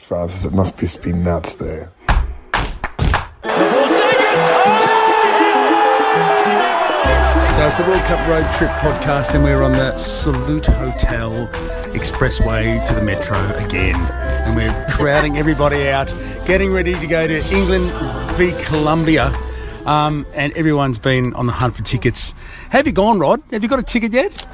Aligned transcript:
Francis, 0.00 0.44
it 0.44 0.52
must 0.52 0.78
just 0.78 1.02
be 1.02 1.12
nuts 1.12 1.54
there. 1.54 1.92
So 7.54 7.66
it's 7.66 7.78
a 7.78 7.82
World 7.86 8.02
Cup 8.04 8.26
road 8.26 8.50
trip 8.54 8.70
podcast, 8.80 9.34
and 9.34 9.44
we're 9.44 9.62
on 9.62 9.72
the 9.72 9.96
Salute 9.98 10.66
Hotel 10.66 11.46
Expressway 11.92 12.84
to 12.86 12.94
the 12.94 13.02
Metro 13.02 13.36
again. 13.58 13.96
And 13.96 14.56
we're 14.56 14.86
crowding 14.90 15.36
everybody 15.36 15.88
out, 15.90 16.08
getting 16.46 16.72
ready 16.72 16.94
to 16.94 17.06
go 17.06 17.26
to 17.26 17.36
England 17.54 17.92
v 18.36 18.52
Colombia. 18.64 19.26
Um, 19.84 20.26
and 20.32 20.52
everyone's 20.54 20.98
been 20.98 21.34
on 21.34 21.46
the 21.46 21.52
hunt 21.52 21.76
for 21.76 21.82
tickets. 21.82 22.32
Have 22.70 22.86
you 22.86 22.92
gone, 22.92 23.18
Rod? 23.18 23.42
Have 23.50 23.62
you 23.62 23.68
got 23.68 23.78
a 23.78 23.82
ticket 23.82 24.12
yet? 24.12 24.46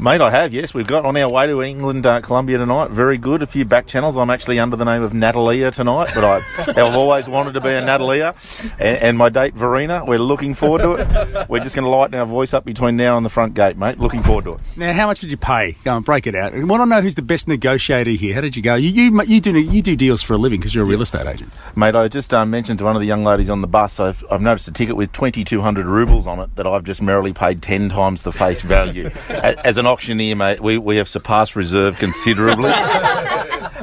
Mate, 0.00 0.22
I 0.22 0.30
have, 0.30 0.54
yes. 0.54 0.72
We've 0.72 0.86
got 0.86 1.04
on 1.04 1.14
our 1.18 1.30
way 1.30 1.46
to 1.46 1.60
England, 1.60 2.06
uh, 2.06 2.22
Colombia 2.22 2.56
tonight. 2.56 2.90
Very 2.90 3.18
good. 3.18 3.42
A 3.42 3.46
few 3.46 3.66
back 3.66 3.86
channels. 3.86 4.16
I'm 4.16 4.30
actually 4.30 4.58
under 4.58 4.74
the 4.74 4.86
name 4.86 5.02
of 5.02 5.12
Natalia 5.12 5.70
tonight, 5.70 6.08
but 6.14 6.24
I, 6.24 6.40
have 6.72 6.94
always 6.94 7.28
wanted 7.28 7.52
to 7.52 7.60
be 7.60 7.68
a 7.68 7.82
Natalia. 7.82 8.34
And, 8.78 8.96
and, 8.96 9.18
my 9.18 9.28
date, 9.28 9.52
Verena, 9.52 10.02
we're 10.06 10.18
looking 10.18 10.54
forward 10.54 10.80
to 10.80 10.92
it. 10.94 11.50
We're 11.50 11.60
just 11.60 11.76
going 11.76 11.84
to 11.84 11.90
lighten 11.90 12.18
our 12.18 12.24
voice 12.24 12.54
up 12.54 12.64
between 12.64 12.96
now 12.96 13.18
and 13.18 13.26
the 13.26 13.28
front 13.28 13.52
gate, 13.52 13.76
mate. 13.76 13.98
Looking 13.98 14.22
forward 14.22 14.46
to 14.46 14.54
it. 14.54 14.60
Now, 14.74 14.94
how 14.94 15.06
much 15.06 15.20
did 15.20 15.30
you 15.30 15.36
pay? 15.36 15.76
Go 15.84 15.92
on, 15.92 16.02
break 16.02 16.26
it 16.26 16.34
out. 16.34 16.54
I 16.54 16.64
want 16.64 16.80
to 16.80 16.86
know 16.86 17.02
who's 17.02 17.16
the 17.16 17.20
best 17.20 17.46
negotiator 17.46 18.12
here. 18.12 18.34
How 18.34 18.40
did 18.40 18.56
you 18.56 18.62
go? 18.62 18.76
You, 18.76 18.88
you, 18.88 19.22
you, 19.24 19.38
do, 19.42 19.58
you 19.58 19.82
do 19.82 19.96
deals 19.96 20.22
for 20.22 20.32
a 20.32 20.38
living 20.38 20.60
because 20.60 20.74
you're 20.74 20.84
a 20.84 20.88
real 20.88 21.02
estate 21.02 21.26
agent. 21.26 21.52
Mate, 21.76 21.94
I 21.94 22.08
just 22.08 22.32
uh, 22.32 22.46
mentioned 22.46 22.78
to 22.78 22.86
one 22.86 22.96
of 22.96 23.00
the 23.00 23.06
young 23.06 23.22
ladies 23.22 23.50
on 23.50 23.60
the 23.60 23.68
bus, 23.68 24.00
I've, 24.00 24.24
I've 24.30 24.40
noticed 24.40 24.66
a 24.66 24.72
ticket 24.72 24.96
with 24.96 25.12
2,200 25.12 25.84
rubles 25.84 26.26
on 26.26 26.40
it 26.40 26.56
that 26.56 26.66
I've 26.66 26.84
just 26.84 27.02
merrily 27.02 27.34
paid 27.34 27.60
10 27.60 27.90
times 27.90 28.22
the 28.22 28.32
face 28.32 28.62
value. 28.62 29.10
As 29.28 29.76
an 29.76 29.89
auctioneer, 29.90 30.36
mate, 30.36 30.60
we, 30.60 30.78
we 30.78 30.98
have 30.98 31.08
surpassed 31.08 31.56
reserve 31.56 31.98
considerably. 31.98 32.70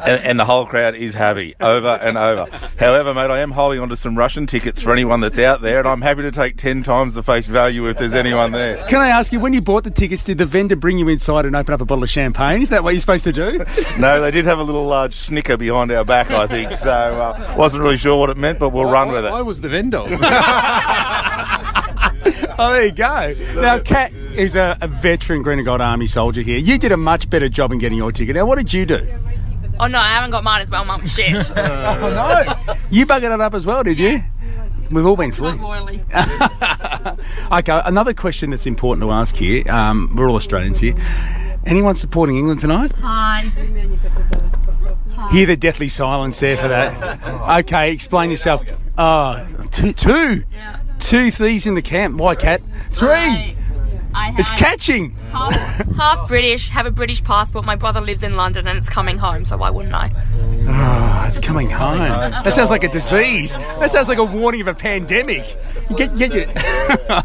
and, 0.07 0.23
and, 0.23 0.39
the 0.39 0.45
whole 0.45 0.65
crowd 0.65 0.95
is 0.95 1.13
happy 1.13 1.53
over 1.59 1.99
and 2.01 2.17
over. 2.17 2.47
However, 2.79 3.13
mate, 3.13 3.29
I 3.29 3.41
am 3.41 3.51
holding 3.51 3.81
on 3.81 3.89
to 3.89 3.97
some 3.97 4.17
Russian 4.17 4.47
tickets 4.47 4.79
for 4.81 4.93
anyone 4.93 5.19
that's 5.19 5.37
out 5.37 5.61
there, 5.61 5.79
and 5.79 5.87
I'm 5.87 6.01
happy 6.01 6.21
to 6.21 6.31
take 6.31 6.57
10 6.57 6.83
times 6.83 7.13
the 7.13 7.23
face 7.23 7.45
value 7.45 7.87
if 7.87 7.97
there's 7.97 8.13
anyone 8.13 8.53
there. 8.53 8.85
Can 8.87 9.01
I 9.01 9.09
ask 9.09 9.33
you, 9.33 9.39
when 9.41 9.53
you 9.53 9.61
bought 9.61 9.83
the 9.83 9.91
tickets, 9.91 10.23
did 10.23 10.37
the 10.37 10.45
vendor 10.45 10.77
bring 10.77 10.97
you 10.97 11.09
inside 11.09 11.45
and 11.45 11.55
open 11.55 11.73
up 11.73 11.81
a 11.81 11.85
bottle 11.85 12.03
of 12.03 12.09
champagne? 12.09 12.61
Is 12.61 12.69
that 12.69 12.83
what 12.83 12.91
you're 12.91 13.01
supposed 13.01 13.25
to 13.25 13.33
do? 13.33 13.57
no, 13.99 14.21
they 14.21 14.31
did 14.31 14.45
have 14.45 14.59
a 14.59 14.63
little 14.63 14.85
large 14.85 15.13
snicker 15.13 15.57
behind 15.57 15.91
our 15.91 16.05
back, 16.05 16.31
I 16.31 16.47
think, 16.47 16.77
so 16.77 16.89
uh, 16.89 17.55
wasn't 17.57 17.83
really 17.83 17.97
sure 17.97 18.17
what 18.17 18.29
it 18.29 18.37
meant, 18.37 18.59
but 18.59 18.69
we'll 18.69 18.87
I, 18.87 18.93
run 18.93 19.11
with 19.11 19.25
it. 19.25 19.31
I 19.31 19.41
was 19.41 19.59
the 19.59 19.69
vendor. 19.69 20.03
oh, 22.59 22.73
there 22.73 22.85
you 22.85 22.91
go. 22.91 23.35
Now, 23.61 23.79
Kat 23.79 24.11
is 24.35 24.55
a, 24.55 24.77
a 24.81 24.87
veteran 24.87 25.43
Green 25.43 25.59
and 25.59 25.65
Gold 25.65 25.81
Army 25.81 26.07
soldier 26.07 26.41
here. 26.41 26.57
You 26.57 26.77
did 26.77 26.91
a 26.91 26.97
much 26.97 27.29
better 27.29 27.49
job 27.49 27.71
in 27.71 27.77
getting 27.77 27.97
your 27.97 28.11
ticket. 28.11 28.35
Now, 28.35 28.45
what 28.45 28.57
did 28.57 28.73
you 28.73 28.85
do? 28.85 29.07
Oh 29.79 29.85
no, 29.85 29.99
I 29.99 30.07
haven't 30.07 30.31
got 30.31 30.43
mine 30.43 30.61
as 30.63 30.71
well, 30.71 30.83
mum. 30.85 31.05
Shit. 31.05 31.35
oh 31.57 32.63
no, 32.65 32.75
you 32.89 33.05
buggered 33.05 33.31
it 33.33 33.41
up 33.41 33.53
as 33.53 33.65
well, 33.65 33.83
did 33.83 33.99
you? 33.99 34.23
We've 34.89 35.05
all 35.05 35.15
been 35.15 35.31
fleet. 35.31 35.59
okay, 37.51 37.81
another 37.85 38.13
question 38.13 38.49
that's 38.49 38.65
important 38.65 39.03
to 39.03 39.11
ask 39.11 39.35
here. 39.35 39.69
Um, 39.69 40.15
we're 40.15 40.29
all 40.29 40.35
Australians 40.35 40.79
here. 40.79 40.95
Anyone 41.65 41.93
supporting 41.95 42.37
England 42.37 42.61
tonight? 42.61 42.91
Hi. 43.01 43.51
Hear 45.31 45.45
the 45.45 45.57
deathly 45.57 45.89
silence 45.89 46.39
there 46.39 46.57
for 46.57 46.69
that. 46.69 47.59
Okay, 47.65 47.91
explain 47.91 48.31
yourself. 48.31 48.63
Oh, 48.97 49.45
two, 49.69 49.91
two, 49.93 50.43
Yeah. 50.53 50.79
Two 50.99 51.31
thieves 51.31 51.67
in 51.67 51.75
the 51.75 51.81
camp. 51.81 52.17
Why, 52.19 52.35
cat? 52.35 52.61
Three. 52.91 53.55
It's 54.19 54.51
catching. 54.51 55.11
Half, 55.31 55.53
half 55.95 56.27
British, 56.27 56.69
have 56.69 56.85
a 56.85 56.91
British 56.91 57.23
passport. 57.23 57.65
My 57.65 57.75
brother 57.75 58.01
lives 58.01 58.23
in 58.23 58.35
London 58.35 58.67
and 58.67 58.77
it's 58.77 58.89
coming 58.89 59.17
home, 59.17 59.45
so 59.45 59.57
why 59.57 59.69
wouldn't 59.69 59.93
I? 59.93 60.11
Oh, 60.69 61.25
it's 61.27 61.39
coming 61.39 61.69
home. 61.69 61.99
That 61.99 62.53
sounds 62.53 62.71
like 62.71 62.83
a 62.83 62.89
disease. 62.89 63.53
That 63.53 63.91
sounds 63.91 64.09
like 64.09 64.17
a 64.17 64.23
warning 64.23 64.61
of 64.61 64.67
a 64.67 64.73
pandemic. 64.73 65.57
Get, 65.95 66.17
get 66.17 66.33
your... 66.33 66.47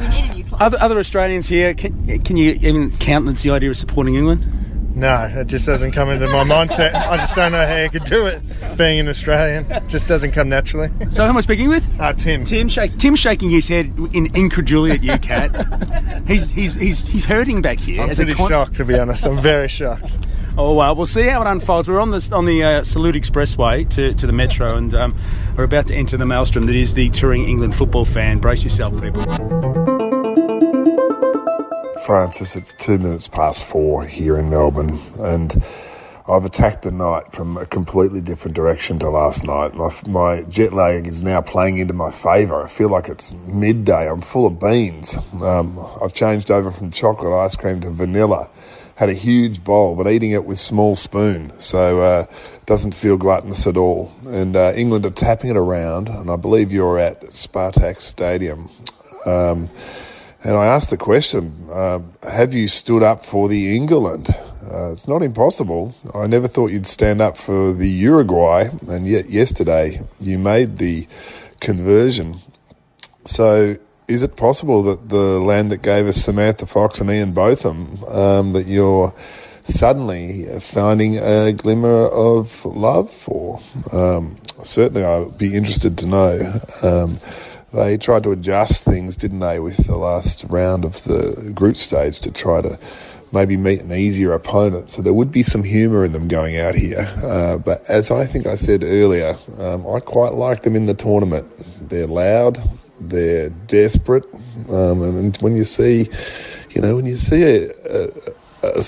We 0.00 0.08
need 0.08 0.30
a 0.30 0.34
new 0.34 0.44
club. 0.44 0.62
other, 0.62 0.80
other 0.80 0.98
Australians 0.98 1.46
here, 1.46 1.74
can, 1.74 2.22
can 2.22 2.38
you 2.38 2.52
even 2.52 2.96
countenance 2.96 3.42
the 3.42 3.50
idea 3.50 3.68
of 3.68 3.76
supporting 3.76 4.14
England? 4.14 4.46
No, 4.94 5.24
it 5.34 5.46
just 5.46 5.66
doesn't 5.66 5.92
come 5.92 6.10
into 6.10 6.26
my 6.26 6.42
mindset. 6.44 6.94
I 6.94 7.16
just 7.16 7.34
don't 7.34 7.52
know 7.52 7.66
how 7.66 7.76
you 7.76 7.90
could 7.90 8.04
do 8.04 8.26
it. 8.26 8.42
Being 8.76 8.98
an 9.00 9.08
Australian, 9.08 9.70
it 9.70 9.86
just 9.88 10.08
doesn't 10.08 10.32
come 10.32 10.48
naturally. 10.48 10.90
So, 11.10 11.22
who 11.24 11.28
am 11.30 11.36
I 11.36 11.40
speaking 11.40 11.68
with? 11.68 11.88
Uh, 11.98 12.12
Tim. 12.12 12.44
Tim, 12.44 12.68
shake, 12.68 12.96
Tim's 12.98 13.20
shaking 13.20 13.50
his 13.50 13.68
head 13.68 13.86
in 14.12 14.34
incredulity 14.34 14.94
at 14.94 15.02
you, 15.02 15.16
Cat. 15.18 16.26
he's, 16.26 16.50
he's, 16.50 16.74
he's, 16.74 17.06
he's 17.06 17.24
hurting 17.24 17.62
back 17.62 17.78
here. 17.78 18.02
I'm 18.02 18.14
pretty 18.14 18.34
con- 18.34 18.48
shocked, 18.48 18.74
to 18.76 18.84
be 18.84 18.98
honest. 18.98 19.26
I'm 19.26 19.40
very 19.40 19.68
shocked. 19.68 20.10
Oh 20.58 20.74
well, 20.74 20.96
we'll 20.96 21.06
see 21.06 21.22
how 21.22 21.40
it 21.42 21.46
unfolds. 21.46 21.88
We're 21.88 22.00
on 22.00 22.10
the 22.10 22.30
on 22.34 22.44
the 22.44 22.62
uh, 22.62 22.84
Salute 22.84 23.14
Expressway 23.14 23.88
to, 23.90 24.12
to 24.14 24.26
the 24.26 24.32
Metro, 24.32 24.76
and 24.76 24.92
um, 24.94 25.16
we're 25.56 25.64
about 25.64 25.86
to 25.86 25.94
enter 25.94 26.16
the 26.16 26.26
maelstrom 26.26 26.66
that 26.66 26.74
is 26.74 26.94
the 26.94 27.08
touring 27.10 27.48
England 27.48 27.76
football 27.76 28.04
fan. 28.04 28.40
Brace 28.40 28.64
yourself, 28.64 29.00
people. 29.00 29.99
Francis, 32.04 32.56
it's 32.56 32.72
two 32.72 32.98
minutes 32.98 33.28
past 33.28 33.64
four 33.64 34.04
here 34.06 34.38
in 34.38 34.48
Melbourne, 34.48 34.98
and 35.18 35.62
I've 36.26 36.46
attacked 36.46 36.82
the 36.82 36.92
night 36.92 37.32
from 37.32 37.58
a 37.58 37.66
completely 37.66 38.22
different 38.22 38.56
direction 38.56 38.98
to 39.00 39.10
last 39.10 39.44
night. 39.44 39.74
My, 39.74 39.90
my 40.06 40.42
jet 40.42 40.72
lag 40.72 41.06
is 41.06 41.22
now 41.22 41.42
playing 41.42 41.76
into 41.76 41.92
my 41.92 42.10
favour. 42.10 42.62
I 42.62 42.68
feel 42.68 42.88
like 42.88 43.08
it's 43.08 43.34
midday. 43.46 44.08
I'm 44.08 44.22
full 44.22 44.46
of 44.46 44.58
beans. 44.58 45.18
Um, 45.42 45.78
I've 46.02 46.14
changed 46.14 46.50
over 46.50 46.70
from 46.70 46.90
chocolate 46.90 47.34
ice 47.34 47.54
cream 47.54 47.80
to 47.82 47.90
vanilla. 47.90 48.48
Had 48.96 49.10
a 49.10 49.14
huge 49.14 49.62
bowl, 49.62 49.94
but 49.94 50.08
eating 50.08 50.30
it 50.30 50.46
with 50.46 50.58
small 50.58 50.94
spoon, 50.94 51.52
so 51.58 52.02
uh, 52.02 52.26
doesn't 52.64 52.94
feel 52.94 53.18
gluttonous 53.18 53.66
at 53.66 53.76
all. 53.76 54.10
And 54.26 54.56
uh, 54.56 54.72
England 54.74 55.04
are 55.04 55.10
tapping 55.10 55.50
it 55.50 55.56
around, 55.56 56.08
and 56.08 56.30
I 56.30 56.36
believe 56.36 56.72
you're 56.72 56.98
at 56.98 57.20
Spartak 57.24 58.00
Stadium. 58.00 58.70
Um, 59.26 59.68
and 60.42 60.56
I 60.56 60.66
asked 60.66 60.90
the 60.90 60.96
question, 60.96 61.68
uh, 61.70 62.00
have 62.22 62.54
you 62.54 62.68
stood 62.68 63.02
up 63.02 63.24
for 63.24 63.48
the 63.48 63.76
England? 63.76 64.28
Uh, 64.70 64.92
it's 64.92 65.08
not 65.08 65.22
impossible. 65.22 65.94
I 66.14 66.26
never 66.26 66.48
thought 66.48 66.70
you'd 66.70 66.86
stand 66.86 67.20
up 67.20 67.36
for 67.36 67.72
the 67.72 67.88
Uruguay, 67.88 68.68
and 68.88 69.06
yet 69.06 69.28
yesterday 69.28 70.02
you 70.18 70.38
made 70.38 70.78
the 70.78 71.06
conversion. 71.60 72.38
So 73.24 73.76
is 74.08 74.22
it 74.22 74.36
possible 74.36 74.82
that 74.84 75.08
the 75.08 75.40
land 75.40 75.70
that 75.72 75.82
gave 75.82 76.06
us 76.06 76.16
Samantha 76.16 76.66
Fox 76.66 77.00
and 77.00 77.10
Ian 77.10 77.32
Botham, 77.32 78.02
um, 78.04 78.52
that 78.54 78.66
you're 78.66 79.14
suddenly 79.64 80.46
finding 80.60 81.18
a 81.18 81.52
glimmer 81.52 82.06
of 82.08 82.64
love 82.64 83.10
for? 83.10 83.60
Um, 83.92 84.36
certainly 84.62 85.04
I 85.04 85.18
would 85.18 85.38
be 85.38 85.54
interested 85.54 85.98
to 85.98 86.06
know. 86.06 86.60
Um, 86.82 87.18
they 87.72 87.96
tried 87.96 88.22
to 88.24 88.32
adjust 88.32 88.84
things, 88.84 89.16
didn't 89.16 89.40
they, 89.40 89.60
with 89.60 89.86
the 89.86 89.96
last 89.96 90.44
round 90.48 90.84
of 90.84 91.02
the 91.04 91.52
group 91.54 91.76
stage 91.76 92.20
to 92.20 92.30
try 92.30 92.62
to 92.62 92.78
maybe 93.32 93.56
meet 93.56 93.80
an 93.80 93.92
easier 93.92 94.32
opponent. 94.32 94.90
So 94.90 95.02
there 95.02 95.12
would 95.12 95.30
be 95.30 95.42
some 95.42 95.62
humour 95.62 96.04
in 96.04 96.12
them 96.12 96.28
going 96.28 96.56
out 96.56 96.74
here. 96.74 97.08
Uh, 97.22 97.58
but 97.58 97.88
as 97.88 98.10
I 98.10 98.26
think 98.26 98.46
I 98.46 98.56
said 98.56 98.82
earlier, 98.82 99.36
um, 99.58 99.86
I 99.86 100.00
quite 100.00 100.32
like 100.32 100.62
them 100.62 100.74
in 100.74 100.86
the 100.86 100.94
tournament. 100.94 101.48
They're 101.88 102.06
loud, 102.06 102.60
they're 103.00 103.50
desperate, 103.50 104.24
um, 104.68 105.02
and 105.02 105.36
when 105.38 105.54
you 105.54 105.64
see, 105.64 106.10
you 106.70 106.80
know, 106.80 106.96
when 106.96 107.06
you 107.06 107.16
see 107.16 107.42
a, 107.42 107.70
a 107.88 108.08
a, 108.62 108.82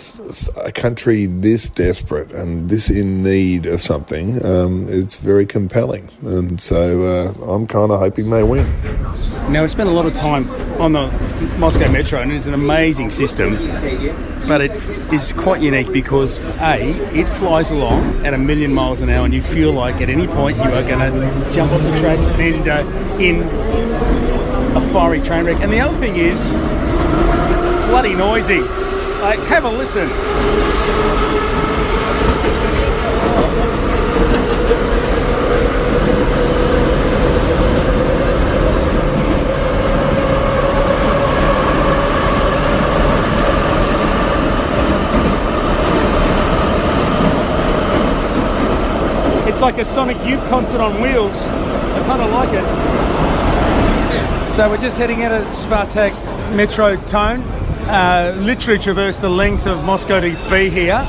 a, 0.56 0.72
country 0.72 1.26
this 1.26 1.68
desperate 1.68 2.30
and 2.32 2.68
this 2.68 2.90
in 2.90 3.22
need 3.22 3.66
of 3.66 3.80
something, 3.80 4.44
um, 4.44 4.86
it's 4.88 5.16
very 5.16 5.46
compelling. 5.46 6.10
And 6.22 6.60
so 6.60 7.02
uh, 7.04 7.52
I'm 7.52 7.66
kind 7.66 7.90
of 7.90 7.98
hoping 7.98 8.30
they 8.30 8.42
win. 8.42 8.66
Now, 9.50 9.62
we 9.62 9.68
spent 9.68 9.88
a 9.88 9.92
lot 9.92 10.06
of 10.06 10.14
time 10.14 10.48
on 10.80 10.92
the 10.92 11.06
Moscow 11.58 11.90
Metro, 11.90 12.20
and 12.20 12.32
it's 12.32 12.46
an 12.46 12.54
amazing 12.54 13.10
system, 13.10 13.52
but 14.46 14.60
it 14.60 14.72
is 15.12 15.32
quite 15.32 15.62
unique 15.62 15.92
because 15.92 16.38
A, 16.60 16.90
it 17.14 17.26
flies 17.38 17.70
along 17.70 18.26
at 18.26 18.34
a 18.34 18.38
million 18.38 18.74
miles 18.74 19.00
an 19.00 19.08
hour, 19.08 19.24
and 19.24 19.32
you 19.32 19.42
feel 19.42 19.72
like 19.72 20.00
at 20.00 20.10
any 20.10 20.26
point 20.26 20.56
you 20.56 20.64
are 20.64 20.82
going 20.82 20.98
to 20.98 21.52
jump 21.54 21.72
off 21.72 21.82
the 21.82 21.98
tracks 22.00 22.26
and 22.26 22.68
uh, 22.68 23.18
in 23.18 23.42
a 24.76 24.80
fiery 24.92 25.20
train 25.20 25.44
wreck. 25.46 25.60
And 25.60 25.72
the 25.72 25.80
other 25.80 25.96
thing 25.98 26.16
is, 26.16 26.52
it's 26.52 27.64
bloody 27.88 28.14
noisy. 28.14 28.60
Like, 29.22 29.38
have 29.42 29.64
a 29.64 29.70
listen. 29.70 30.02
It's 49.48 49.60
like 49.60 49.78
a 49.78 49.84
Sonic 49.84 50.16
Youth 50.26 50.40
concert 50.48 50.80
on 50.80 51.00
wheels. 51.00 51.46
I 51.46 52.02
kind 52.08 52.22
of 52.22 52.30
like 52.32 52.48
it. 52.52 52.64
So 54.50 54.68
we're 54.68 54.78
just 54.78 54.98
heading 54.98 55.22
out 55.22 55.30
of 55.30 55.46
Spartak 55.46 56.12
Metro 56.56 56.96
Tone 57.06 57.61
uh, 57.88 58.34
literally 58.38 58.78
traversed 58.78 59.20
the 59.20 59.28
length 59.30 59.66
of 59.66 59.84
Moscow 59.84 60.20
to 60.20 60.30
be 60.50 60.70
here. 60.70 61.06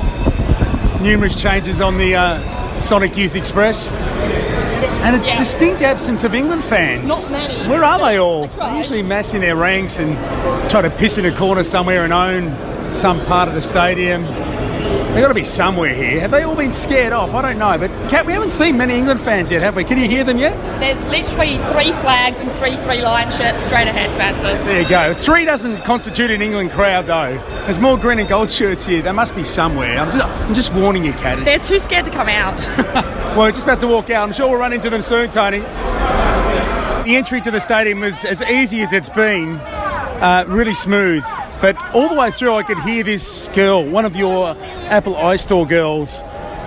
Numerous 1.01 1.39
changes 1.39 1.81
on 1.81 1.97
the 1.97 2.15
uh, 2.15 2.79
Sonic 2.79 3.17
Youth 3.17 3.35
Express. 3.35 3.87
And 5.03 5.21
a 5.21 5.25
Yeah. 5.25 5.37
distinct 5.37 5.81
absence 5.81 6.23
of 6.23 6.33
England 6.33 6.63
fans. 6.63 7.09
Not 7.09 7.31
many. 7.31 7.67
Where 7.69 7.83
are 7.83 7.99
they 7.99 8.17
all? 8.19 8.47
They 8.47 8.77
usually 8.77 9.01
mass 9.01 9.33
in 9.33 9.41
their 9.41 9.55
ranks 9.55 9.99
and 9.99 10.17
try 10.69 10.81
to 10.81 10.89
piss 10.89 11.17
in 11.17 11.25
a 11.25 11.35
corner 11.35 11.63
somewhere 11.63 12.03
and 12.05 12.13
own 12.13 12.55
some 12.93 13.19
part 13.25 13.49
of 13.49 13.53
the 13.53 13.61
stadium. 13.61 14.23
They've 15.13 15.21
got 15.21 15.27
to 15.27 15.35
be 15.35 15.43
somewhere 15.43 15.93
here. 15.93 16.19
Have 16.21 16.31
they 16.31 16.41
all 16.41 16.55
been 16.55 16.71
scared 16.71 17.13
off? 17.13 17.35
I 17.35 17.43
don't 17.43 17.59
know. 17.59 17.77
But 17.77 17.91
Kat, 18.09 18.25
we 18.25 18.33
haven't 18.33 18.49
seen 18.49 18.77
many 18.77 18.95
England 18.95 19.21
fans 19.21 19.51
yet, 19.51 19.61
have 19.61 19.75
we? 19.75 19.83
Can 19.83 19.99
you 19.99 20.09
hear 20.09 20.23
them 20.23 20.39
yet? 20.39 20.53
There's 20.79 20.97
literally 21.05 21.57
three 21.71 21.91
flags 22.01 22.35
and 22.39 22.51
three 22.53 22.75
three 22.77 23.03
line 23.03 23.29
shirts 23.31 23.63
straight 23.63 23.87
ahead, 23.87 24.09
Francis. 24.15 24.65
There 24.65 24.81
you 24.81 24.89
go. 24.89 25.13
Three 25.13 25.45
doesn't 25.45 25.83
constitute 25.83 26.31
an 26.31 26.41
England 26.41 26.71
crowd, 26.71 27.05
though. 27.05 27.37
There's 27.65 27.77
more 27.77 27.95
green 27.95 28.17
and 28.17 28.27
gold 28.27 28.49
shirts 28.49 28.87
here. 28.87 29.03
They 29.03 29.11
must 29.11 29.35
be 29.35 29.43
somewhere. 29.43 29.99
I'm 29.99 30.11
just, 30.11 30.25
I'm 30.25 30.53
just 30.55 30.73
warning 30.73 31.03
you, 31.03 31.13
Kat. 31.13 31.45
They're 31.45 31.59
too 31.59 31.77
scared 31.77 32.05
to 32.05 32.11
come 32.11 32.27
out. 32.29 32.59
Well, 33.33 33.47
we're 33.47 33.51
just 33.51 33.63
about 33.63 33.79
to 33.79 33.87
walk 33.87 34.11
out. 34.11 34.27
I'm 34.27 34.31
sure 34.31 34.47
we'll 34.47 34.59
run 34.59 34.73
into 34.73 34.91
them 34.91 35.01
soon, 35.01 35.27
Tony. 35.31 35.57
The 35.61 37.15
entry 37.15 37.41
to 37.41 37.49
the 37.49 37.59
stadium 37.59 38.01
was 38.01 38.23
as 38.25 38.43
easy 38.43 38.81
as 38.81 38.93
it's 38.93 39.09
been, 39.09 39.55
uh, 39.55 40.45
really 40.47 40.75
smooth. 40.75 41.23
But 41.63 41.81
all 41.95 42.09
the 42.09 42.15
way 42.15 42.29
through, 42.29 42.55
I 42.55 42.63
could 42.63 42.79
hear 42.79 43.05
this 43.05 43.47
girl, 43.53 43.85
one 43.85 44.03
of 44.03 44.17
your 44.17 44.49
Apple 44.89 45.13
iStore 45.13 45.65
girls, 45.65 46.19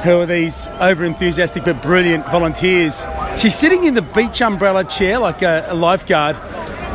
who 0.02 0.20
are 0.20 0.24
these 0.24 0.68
over 0.80 1.04
enthusiastic 1.04 1.66
but 1.66 1.82
brilliant 1.82 2.24
volunteers. 2.30 3.04
She's 3.36 3.54
sitting 3.54 3.84
in 3.84 3.92
the 3.92 4.00
beach 4.00 4.40
umbrella 4.40 4.84
chair 4.84 5.18
like 5.18 5.42
a, 5.42 5.66
a 5.68 5.74
lifeguard, 5.74 6.36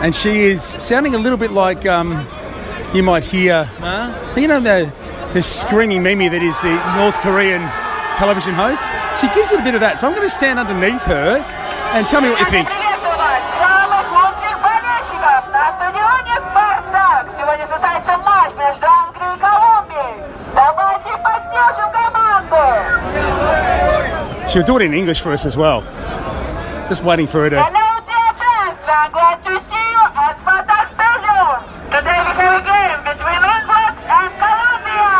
and 0.01 0.15
she 0.15 0.45
is 0.45 0.63
sounding 0.63 1.13
a 1.13 1.19
little 1.19 1.37
bit 1.37 1.51
like 1.51 1.85
um, 1.85 2.25
you 2.91 3.03
might 3.03 3.23
hear, 3.23 3.69
you 4.35 4.47
know, 4.47 4.59
the, 4.59 4.91
the 5.33 5.43
screaming 5.43 6.01
Mimi 6.01 6.27
that 6.27 6.41
is 6.41 6.59
the 6.61 6.73
North 6.95 7.17
Korean 7.17 7.61
television 8.15 8.55
host. 8.55 8.81
She 9.21 9.27
gives 9.35 9.51
it 9.51 9.59
a 9.59 9.63
bit 9.63 9.75
of 9.75 9.81
that. 9.81 9.99
So 9.99 10.07
I'm 10.07 10.15
going 10.15 10.27
to 10.27 10.33
stand 10.33 10.57
underneath 10.57 11.03
her 11.03 11.37
and 11.93 12.07
tell 12.07 12.21
me 12.21 12.31
what 12.31 12.39
you 12.39 12.49
think. 12.49 12.67
She'll 24.51 24.63
do 24.63 24.75
it 24.75 24.81
in 24.81 24.93
English 24.93 25.21
for 25.21 25.31
us 25.31 25.45
as 25.45 25.55
well. 25.55 25.81
Just 26.89 27.03
waiting 27.05 27.25
for 27.25 27.43
her 27.43 27.49
to. 27.49 27.63
Hello, 27.63 28.01
dear 28.03 28.33
friends. 28.35 28.83
I'm 28.85 29.11
glad 29.13 29.41
to 29.47 29.55
see 29.71 29.85
you 29.95 30.03
at 30.11 30.35
Spartak 30.43 30.91
Stadium. 30.91 31.63
Today 31.87 32.19
we 32.19 32.31
have 32.35 32.59
a 32.59 32.63
game 32.67 32.99
between 33.07 33.41
England 33.47 33.95
and 34.11 34.29
Colombia. 34.43 35.15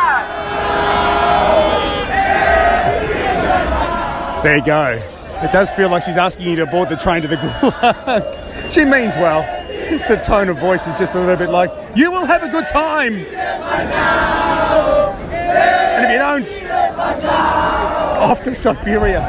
There 4.43 4.57
you 4.57 4.65
go. 4.65 4.99
It 5.45 5.51
does 5.53 5.73
feel 5.73 5.87
like 5.87 6.03
she's 6.03 6.17
asking 6.17 6.49
you 6.49 6.57
to 6.57 6.65
board 6.65 6.89
the 6.89 6.97
train 6.97 7.21
to 7.21 7.29
the 7.29 7.35
Gulag. 7.37 8.69
she 8.69 8.83
means 8.83 9.15
well. 9.15 9.45
It's 9.69 10.05
the 10.07 10.17
tone 10.17 10.49
of 10.49 10.57
voice 10.59 10.87
is 10.87 10.95
just 10.99 11.15
a 11.15 11.19
little 11.21 11.37
bit 11.37 11.49
like, 11.49 11.71
you 11.95 12.11
will 12.11 12.25
have 12.25 12.43
a 12.43 12.49
good 12.49 12.67
time. 12.67 13.13
And 15.53 16.05
if 16.05 16.11
you 16.11 16.17
don't, 16.17 16.45
off 18.21 18.41
to 18.43 18.55
Siberia. 18.55 19.19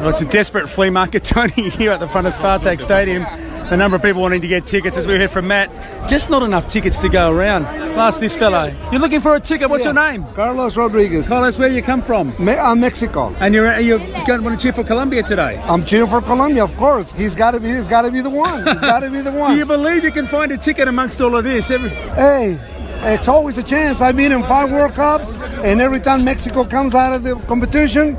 Well, 0.00 0.10
it's 0.10 0.22
a 0.22 0.26
desperate 0.26 0.68
flea 0.68 0.90
market, 0.90 1.24
Tony, 1.24 1.70
here 1.70 1.90
at 1.92 2.00
the 2.00 2.08
front 2.08 2.26
of 2.26 2.34
Spartak 2.34 2.80
Stadium. 2.80 3.24
The 3.70 3.76
number 3.76 3.96
of 3.96 4.02
people 4.02 4.20
wanting 4.20 4.40
to 4.40 4.48
get 4.48 4.66
tickets, 4.66 4.96
as 4.96 5.06
we 5.06 5.16
heard 5.16 5.30
from 5.30 5.46
Matt, 5.46 6.08
just 6.08 6.28
not 6.28 6.42
enough 6.42 6.66
tickets 6.66 6.98
to 7.00 7.08
go 7.08 7.30
around. 7.30 7.66
Ask 7.66 8.18
this 8.18 8.34
fellow. 8.34 8.74
You're 8.90 9.00
looking 9.00 9.20
for 9.20 9.36
a 9.36 9.40
ticket. 9.40 9.70
What's 9.70 9.84
your 9.84 9.94
name? 9.94 10.24
Carlos 10.34 10.76
Rodriguez. 10.76 11.28
Carlos, 11.28 11.56
where 11.56 11.68
do 11.68 11.76
you 11.76 11.82
come 11.82 12.02
from? 12.02 12.34
Me- 12.44 12.56
I'm 12.56 12.80
Mexico. 12.80 13.32
And 13.38 13.54
you're, 13.54 13.78
you're 13.78 13.98
going 14.26 14.42
want 14.42 14.58
to 14.58 14.62
cheer 14.62 14.72
for 14.72 14.82
Colombia 14.82 15.22
today. 15.22 15.56
I'm 15.66 15.84
cheering 15.84 16.08
for 16.08 16.20
Colombia, 16.20 16.64
of 16.64 16.76
course. 16.76 17.12
He's 17.12 17.36
got 17.36 17.52
to 17.52 17.60
be. 17.60 17.68
He's 17.68 17.86
got 17.86 18.02
to 18.02 18.10
be 18.10 18.20
the 18.20 18.30
one. 18.30 18.66
He's 18.66 18.80
got 18.80 19.00
to 19.00 19.10
be 19.10 19.20
the 19.20 19.30
one. 19.40 19.52
Do 19.52 19.58
you 19.58 19.66
believe 19.66 20.02
you 20.02 20.10
can 20.10 20.26
find 20.26 20.50
a 20.50 20.58
ticket 20.58 20.88
amongst 20.88 21.20
all 21.20 21.36
of 21.36 21.44
this? 21.44 21.70
Every, 21.70 21.90
hey, 21.90 22.58
it's 23.02 23.28
always 23.28 23.58
a 23.58 23.62
chance. 23.62 24.00
I've 24.00 24.16
been 24.16 24.32
in 24.32 24.42
five 24.42 24.70
World 24.70 24.94
Cups, 24.94 25.40
and 25.40 25.80
every 25.80 26.00
time 26.00 26.24
Mexico 26.24 26.64
comes 26.64 26.94
out 26.94 27.12
of 27.12 27.22
the 27.22 27.36
competition, 27.46 28.16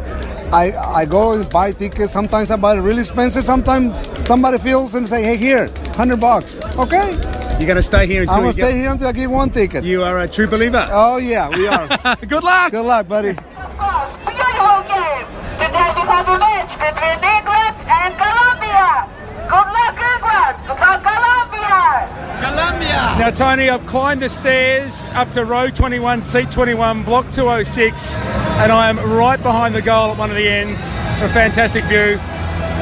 I 0.51 0.73
I 1.01 1.05
go 1.05 1.33
and 1.33 1.49
buy 1.49 1.71
tickets. 1.71 2.11
Sometimes 2.11 2.51
I 2.51 2.55
buy 2.57 2.75
it 2.75 2.79
really 2.79 3.01
expensive. 3.01 3.43
Sometimes 3.43 3.93
somebody 4.25 4.57
feels 4.57 4.95
and 4.95 5.07
say, 5.07 5.23
"Hey, 5.23 5.37
here, 5.37 5.69
hundred 5.95 6.19
bucks." 6.19 6.59
Okay, 6.77 7.11
you're 7.57 7.67
going 7.67 7.77
to 7.77 7.83
stay 7.83 8.05
here 8.07 8.21
until 8.21 8.35
I'm 8.35 8.41
gonna 8.41 8.47
you 8.47 8.53
stay 8.53 8.71
get, 8.73 8.79
here 8.81 8.89
until 8.89 9.07
I 9.07 9.11
get 9.13 9.29
one 9.29 9.49
ticket. 9.49 9.83
You 9.83 10.03
are 10.03 10.19
a 10.19 10.27
true 10.27 10.47
believer. 10.47 10.87
Oh 10.91 11.17
yeah, 11.17 11.47
we 11.49 11.67
are. 11.67 11.87
Good 12.27 12.43
luck. 12.43 12.71
Good 12.71 12.85
luck, 12.85 13.07
buddy. 13.07 13.33
course, 13.33 14.13
beautiful 14.27 14.81
game. 14.91 15.27
Today 15.61 15.89
we 15.95 16.03
have 16.09 16.27
a 16.27 16.37
match 16.37 16.73
between 16.75 17.19
England 17.21 17.77
and 17.85 18.11
Colombia. 18.17 19.07
Good 19.45 19.69
luck, 19.77 19.95
England. 19.95 20.55
Good 20.67 20.79
luck, 20.83 20.99
Colombia. 21.05 22.80
Now, 22.91 23.29
Tony, 23.29 23.69
I've 23.69 23.85
climbed 23.85 24.21
the 24.21 24.29
stairs 24.29 25.09
up 25.11 25.31
to 25.31 25.45
row 25.45 25.69
21, 25.69 26.21
seat 26.21 26.51
21, 26.51 27.03
block 27.03 27.29
206, 27.29 28.19
and 28.19 28.71
I 28.71 28.89
am 28.89 28.97
right 28.97 29.41
behind 29.41 29.75
the 29.75 29.81
goal 29.81 30.11
at 30.11 30.17
one 30.17 30.29
of 30.29 30.35
the 30.35 30.47
ends. 30.47 30.93
A 31.21 31.29
fantastic 31.29 31.83
view. 31.85 32.17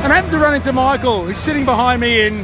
And 0.01 0.11
I 0.11 0.15
happen 0.15 0.31
to 0.31 0.39
run 0.39 0.53
into 0.55 0.73
Michael, 0.73 1.25
who's 1.25 1.37
sitting 1.37 1.65
behind 1.65 2.01
me 2.01 2.21
in 2.25 2.43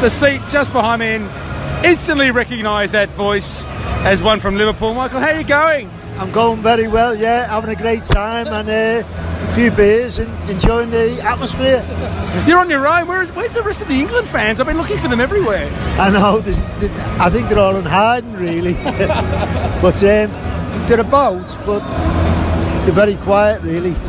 the 0.00 0.08
seat 0.08 0.40
just 0.50 0.72
behind 0.72 1.00
me, 1.00 1.06
and 1.14 1.84
instantly 1.84 2.30
recognised 2.30 2.92
that 2.92 3.08
voice 3.10 3.64
as 4.04 4.22
one 4.22 4.38
from 4.40 4.56
Liverpool. 4.56 4.94
Michael, 4.94 5.20
how 5.20 5.28
are 5.28 5.38
you 5.38 5.44
going? 5.44 5.90
I'm 6.20 6.30
going 6.32 6.58
very 6.58 6.86
well, 6.86 7.14
yeah, 7.14 7.46
having 7.46 7.70
a 7.70 7.74
great 7.74 8.04
time 8.04 8.46
and 8.48 8.68
uh, 8.68 9.48
a 9.48 9.54
few 9.54 9.70
beers 9.70 10.18
and 10.18 10.50
enjoying 10.50 10.90
the 10.90 11.18
atmosphere. 11.22 11.82
You're 12.46 12.58
on 12.58 12.68
your 12.68 12.86
own. 12.86 13.08
Where's, 13.08 13.30
where's 13.32 13.54
the 13.54 13.62
rest 13.62 13.80
of 13.80 13.88
the 13.88 13.94
England 13.94 14.28
fans? 14.28 14.60
I've 14.60 14.66
been 14.66 14.76
looking 14.76 14.98
for 14.98 15.08
them 15.08 15.18
everywhere. 15.18 15.66
I 15.98 16.10
know, 16.10 16.40
there's, 16.40 16.60
I 17.18 17.30
think 17.30 17.48
they're 17.48 17.58
all 17.58 17.74
in 17.74 17.86
hiding 17.86 18.34
really. 18.34 18.74
but 18.84 19.96
um, 20.04 20.30
they're 20.86 21.00
about, 21.00 21.56
but 21.64 21.80
they're 22.84 22.92
very 22.92 23.16
quiet 23.16 23.62
really. 23.62 23.94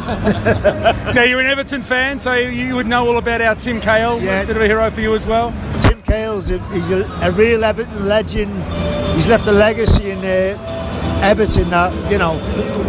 Now, 1.15 1.23
you're 1.23 1.39
an 1.39 1.47
Everton 1.47 1.81
fan, 1.81 2.19
so 2.19 2.33
you 2.33 2.75
would 2.75 2.87
know 2.87 3.07
all 3.07 3.17
about 3.17 3.41
our 3.41 3.55
Tim 3.55 3.79
Cahill. 3.79 4.21
Yeah. 4.21 4.41
A 4.41 4.47
bit 4.47 4.57
of 4.57 4.61
a 4.61 4.67
hero 4.67 4.91
for 4.91 4.99
you 4.99 5.15
as 5.15 5.25
well. 5.25 5.51
Tim 5.79 6.01
Cahill's 6.01 6.51
a, 6.51 6.59
he's 6.73 6.91
a, 6.91 7.05
a 7.21 7.31
real 7.31 7.63
Everton 7.63 8.05
legend. 8.05 8.51
He's 9.15 9.27
left 9.27 9.47
a 9.47 9.51
legacy 9.51 10.11
in 10.11 10.19
uh, 10.19 10.70
Everton 11.21 11.69
that, 11.69 12.11
you 12.11 12.17
know, 12.17 12.33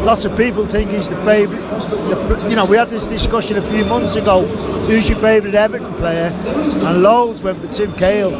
lots 0.04 0.24
of 0.24 0.36
people 0.36 0.66
think 0.66 0.90
he's 0.90 1.08
the 1.08 1.16
favourite. 1.24 1.60
The, 1.60 2.46
you 2.48 2.56
know, 2.56 2.64
we 2.64 2.76
had 2.76 2.90
this 2.90 3.06
discussion 3.06 3.56
a 3.56 3.62
few 3.62 3.84
months 3.84 4.16
ago. 4.16 4.46
Who's 4.86 5.08
your 5.08 5.18
favourite 5.18 5.54
Everton 5.54 5.92
player? 5.94 6.30
And 6.84 7.02
loads 7.02 7.42
went 7.42 7.60
with 7.60 7.72
Tim 7.72 7.92
Cahill 7.94 8.30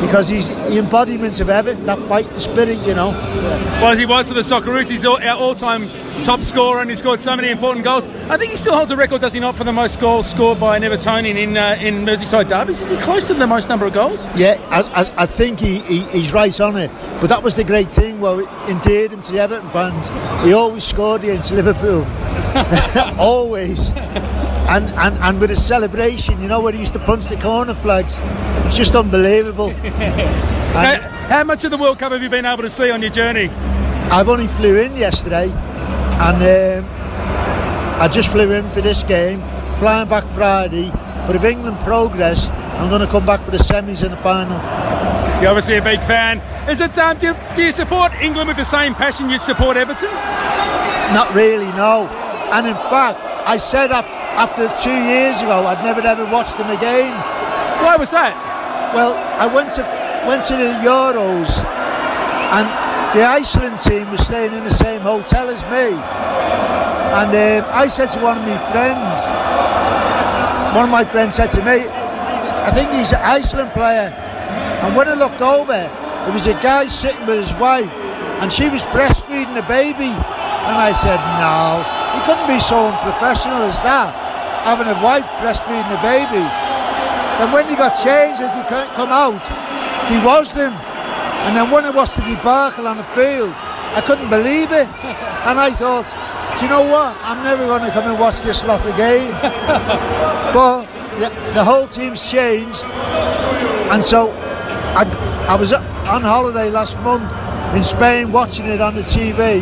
because 0.00 0.28
he's 0.28 0.54
the 0.56 0.78
embodiment 0.78 1.40
of 1.40 1.50
Everton, 1.50 1.86
that 1.86 1.98
fighting 2.08 2.38
spirit, 2.38 2.78
you 2.86 2.94
know. 2.94 3.10
Well, 3.80 3.92
as 3.92 3.98
he 3.98 4.06
was 4.06 4.28
for 4.28 4.34
the 4.34 4.40
Socceroos, 4.40 4.90
he's 4.90 5.04
all, 5.04 5.22
our 5.22 5.36
all-time 5.36 5.84
top 6.22 6.42
scorer 6.42 6.80
and 6.80 6.90
he 6.90 6.96
scored 6.96 7.20
so 7.20 7.34
many 7.36 7.50
important 7.50 7.84
goals. 7.84 8.06
I 8.28 8.36
think 8.36 8.50
he 8.50 8.56
still 8.56 8.74
holds 8.74 8.90
a 8.90 8.96
record, 8.96 9.20
does 9.20 9.32
he 9.32 9.40
not, 9.40 9.56
for 9.56 9.64
the 9.64 9.72
most 9.72 10.00
goals 10.00 10.28
scored 10.30 10.60
by 10.60 10.76
an 10.76 10.82
Evertonian 10.82 11.36
in 11.36 11.56
uh, 11.56 11.76
in 11.80 12.04
Merseyside 12.04 12.48
derbies? 12.48 12.80
Is 12.80 12.90
he 12.90 12.96
close 12.96 13.24
to 13.24 13.34
the 13.34 13.46
most 13.46 13.68
number 13.68 13.86
of 13.86 13.92
goals? 13.92 14.26
Yeah, 14.36 14.56
I, 14.70 15.02
I, 15.02 15.22
I 15.22 15.26
think 15.26 15.60
he, 15.60 15.78
he, 15.78 16.00
he's 16.00 16.32
right 16.32 16.58
on 16.60 16.76
it. 16.76 16.90
But 17.20 17.28
that 17.28 17.42
was 17.42 17.56
the 17.56 17.64
great 17.64 17.90
thing, 17.92 18.20
well, 18.20 18.40
it 18.40 18.48
endeared 18.70 19.12
him 19.12 19.20
to 19.22 19.32
the 19.32 19.40
Everton 19.40 19.70
fans. 19.70 20.08
He 20.46 20.52
always 20.52 20.84
scored 20.84 21.24
against 21.24 21.52
Liverpool. 21.52 22.06
always. 23.18 23.90
And, 24.68 24.84
and 24.96 25.16
and 25.18 25.40
with 25.40 25.50
a 25.50 25.56
celebration, 25.56 26.40
you 26.40 26.48
know, 26.48 26.60
where 26.60 26.72
he 26.72 26.80
used 26.80 26.92
to 26.92 26.98
punch 26.98 27.28
the 27.28 27.36
corner 27.36 27.74
flags. 27.74 28.16
It's 28.66 28.76
just 28.76 28.94
unbelievable. 28.94 29.70
How, 30.68 31.00
how 31.28 31.44
much 31.44 31.64
of 31.64 31.70
the 31.70 31.78
World 31.78 31.98
Cup 31.98 32.12
have 32.12 32.22
you 32.22 32.28
been 32.28 32.44
able 32.44 32.62
to 32.62 32.70
see 32.70 32.90
on 32.90 33.02
your 33.02 33.10
journey? 33.10 33.48
I've 34.10 34.28
only 34.28 34.46
flew 34.46 34.78
in 34.80 34.96
yesterday, 34.96 35.48
and 36.20 36.84
um, 36.84 36.90
I 38.00 38.08
just 38.08 38.30
flew 38.30 38.52
in 38.52 38.68
for 38.70 38.80
this 38.80 39.02
game, 39.02 39.40
flying 39.78 40.08
back 40.08 40.24
Friday. 40.34 40.90
But 41.26 41.36
if 41.36 41.44
England 41.44 41.78
progress, 41.80 42.48
I'm 42.78 42.88
going 42.88 43.00
to 43.00 43.06
come 43.06 43.26
back 43.26 43.40
for 43.42 43.50
the 43.50 43.58
semis 43.58 44.02
and 44.02 44.12
the 44.12 44.16
final. 44.18 44.56
You're 45.40 45.50
obviously 45.50 45.76
a 45.76 45.82
big 45.82 46.00
fan. 46.00 46.38
Is 46.68 46.80
it 46.80 46.96
um, 46.98 47.16
do, 47.18 47.28
you, 47.28 47.36
do 47.54 47.62
you 47.62 47.72
support 47.72 48.12
England 48.20 48.48
with 48.48 48.56
the 48.56 48.64
same 48.64 48.94
passion 48.94 49.28
you 49.30 49.38
support 49.38 49.76
Everton? 49.76 50.10
Not 51.14 51.32
really, 51.34 51.70
no. 51.72 52.08
And 52.52 52.66
in 52.66 52.74
fact, 52.74 53.18
I 53.46 53.56
said 53.56 53.90
after 53.92 54.68
two 54.82 54.90
years 54.90 55.40
ago, 55.42 55.66
I'd 55.66 55.82
never 55.84 56.00
ever 56.00 56.24
watched 56.24 56.58
them 56.58 56.70
again. 56.70 57.12
Why 57.82 57.96
was 57.96 58.10
that? 58.10 58.34
Well, 58.94 59.14
I 59.38 59.46
went 59.46 59.72
to 59.74 59.82
went 60.26 60.44
to 60.46 60.56
the 60.56 60.72
Euros, 60.82 61.50
and 62.52 62.87
the 63.14 63.24
Iceland 63.24 63.78
team 63.80 64.10
was 64.10 64.26
staying 64.26 64.52
in 64.52 64.64
the 64.64 64.70
same 64.70 65.00
hotel 65.00 65.48
as 65.48 65.62
me. 65.72 65.96
And 67.08 67.32
um, 67.32 67.70
I 67.72 67.88
said 67.88 68.10
to 68.12 68.20
one 68.20 68.36
of 68.36 68.44
my 68.44 68.58
friends, 68.70 69.00
one 70.76 70.84
of 70.84 70.90
my 70.90 71.04
friends 71.04 71.34
said 71.34 71.50
to 71.52 71.64
me, 71.64 71.88
I 71.88 72.70
think 72.70 72.92
he's 72.92 73.12
an 73.12 73.22
Iceland 73.24 73.70
player. 73.72 74.12
And 74.84 74.94
when 74.94 75.08
I 75.08 75.14
looked 75.14 75.40
over, 75.40 75.72
there 75.72 76.32
was 76.32 76.46
a 76.46 76.54
guy 76.60 76.86
sitting 76.86 77.24
with 77.24 77.38
his 77.40 77.54
wife, 77.56 77.90
and 78.44 78.52
she 78.52 78.68
was 78.68 78.84
breastfeeding 78.92 79.56
a 79.56 79.66
baby. 79.66 80.12
And 80.12 80.76
I 80.76 80.92
said, 80.92 81.16
no, 81.40 81.80
you 82.12 82.20
couldn't 82.28 82.46
be 82.46 82.60
so 82.60 82.92
unprofessional 82.92 83.64
as 83.64 83.80
that, 83.80 84.12
having 84.68 84.86
a 84.86 84.98
wife 85.02 85.24
breastfeeding 85.40 85.88
a 85.88 86.02
baby. 86.04 86.44
And 87.40 87.52
when 87.52 87.66
he 87.68 87.74
got 87.74 87.96
changed 87.96 88.42
as 88.42 88.52
he 88.52 88.62
co- 88.68 88.92
come 88.92 89.08
out, 89.08 89.40
he 90.12 90.20
was 90.20 90.52
them. 90.52 90.76
And 91.46 91.56
then 91.56 91.70
when 91.70 91.84
it 91.84 91.94
was 91.94 92.14
the 92.14 92.22
debacle 92.22 92.86
on 92.86 92.96
the 92.96 93.04
field, 93.14 93.52
I 93.94 94.02
couldn't 94.04 94.30
believe 94.30 94.72
it. 94.72 94.88
And 95.46 95.58
I 95.58 95.70
thought, 95.70 96.06
do 96.58 96.64
you 96.64 96.70
know 96.70 96.82
what? 96.82 97.16
I'm 97.22 97.42
never 97.44 97.66
going 97.66 97.82
to 97.82 97.90
come 97.90 98.10
and 98.10 98.18
watch 98.18 98.42
this 98.42 98.64
lot 98.64 98.84
again. 98.86 99.30
but 100.52 100.86
the, 101.18 101.28
the 101.54 101.64
whole 101.64 101.86
team's 101.86 102.28
changed. 102.30 102.84
And 103.90 104.02
so 104.02 104.30
I, 104.94 105.04
I 105.48 105.54
was 105.54 105.72
on 105.72 106.22
holiday 106.22 106.70
last 106.70 106.98
month 107.00 107.32
in 107.76 107.84
Spain 107.84 108.32
watching 108.32 108.66
it 108.66 108.80
on 108.80 108.94
the 108.94 109.02
TV. 109.02 109.60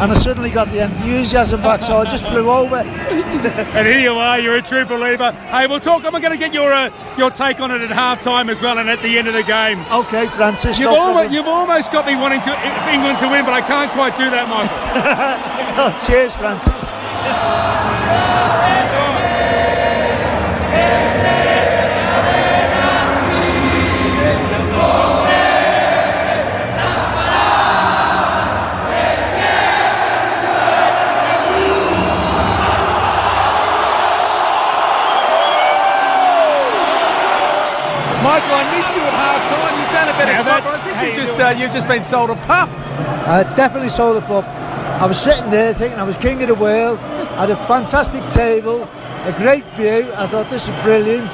And 0.00 0.10
I 0.10 0.16
suddenly 0.16 0.48
got 0.48 0.68
the 0.70 0.82
enthusiasm 0.82 1.60
back, 1.60 1.82
so 1.82 1.98
I 1.98 2.04
just 2.06 2.26
flew 2.26 2.48
over. 2.50 2.82
And 3.40 3.86
here 3.86 4.00
you 4.00 4.12
are, 4.12 4.38
you're 4.38 4.56
a 4.56 4.62
true 4.62 4.84
believer. 4.84 5.32
Hey, 5.32 5.66
we'll 5.66 5.80
talk. 5.80 6.04
I'm 6.04 6.12
going 6.12 6.32
to 6.32 6.38
get 6.38 6.52
your 6.52 6.72
uh, 6.72 6.90
your 7.16 7.30
take 7.30 7.60
on 7.60 7.70
it 7.70 7.80
at 7.80 7.90
half 7.90 8.20
time 8.20 8.50
as 8.50 8.60
well 8.60 8.78
and 8.78 8.90
at 8.90 9.00
the 9.00 9.18
end 9.18 9.28
of 9.28 9.34
the 9.34 9.42
game. 9.42 9.80
Okay, 9.90 10.26
Francis. 10.28 10.78
You've, 10.78 10.90
almost, 10.90 11.32
you've 11.32 11.46
almost 11.46 11.92
got 11.92 12.06
me 12.06 12.16
wanting 12.16 12.42
to 12.42 12.50
England 12.90 13.18
to 13.20 13.28
win, 13.28 13.44
but 13.44 13.54
I 13.54 13.62
can't 13.62 13.90
quite 13.92 14.16
do 14.16 14.28
that, 14.30 14.48
Michael. 14.48 15.56
Oh, 15.82 16.04
cheers, 16.06 16.34
Francis. 16.34 16.90
Yeah, 40.46 40.54
that's- 40.54 40.80
but 40.82 40.90
I 40.90 40.94
how 40.94 41.00
think 41.02 41.16
you 41.16 41.22
you 41.22 41.26
just, 41.28 41.40
uh, 41.40 41.48
you've 41.58 41.70
just 41.72 41.88
been 41.88 42.02
sold 42.02 42.30
a 42.30 42.36
pup. 42.46 42.68
I 43.26 43.42
definitely 43.56 43.88
sold 43.90 44.16
a 44.16 44.26
pup. 44.26 44.44
I 45.00 45.06
was 45.06 45.18
sitting 45.20 45.50
there 45.50 45.72
thinking 45.74 45.98
I 45.98 46.02
was 46.04 46.16
king 46.16 46.42
of 46.42 46.48
the 46.48 46.54
world. 46.54 46.98
I 47.00 47.46
had 47.46 47.50
a 47.50 47.56
fantastic 47.66 48.26
table, 48.28 48.88
a 49.24 49.32
great 49.32 49.64
view. 49.76 50.10
I 50.16 50.26
thought 50.26 50.50
this 50.50 50.68
is 50.68 50.74
brilliant. 50.82 51.30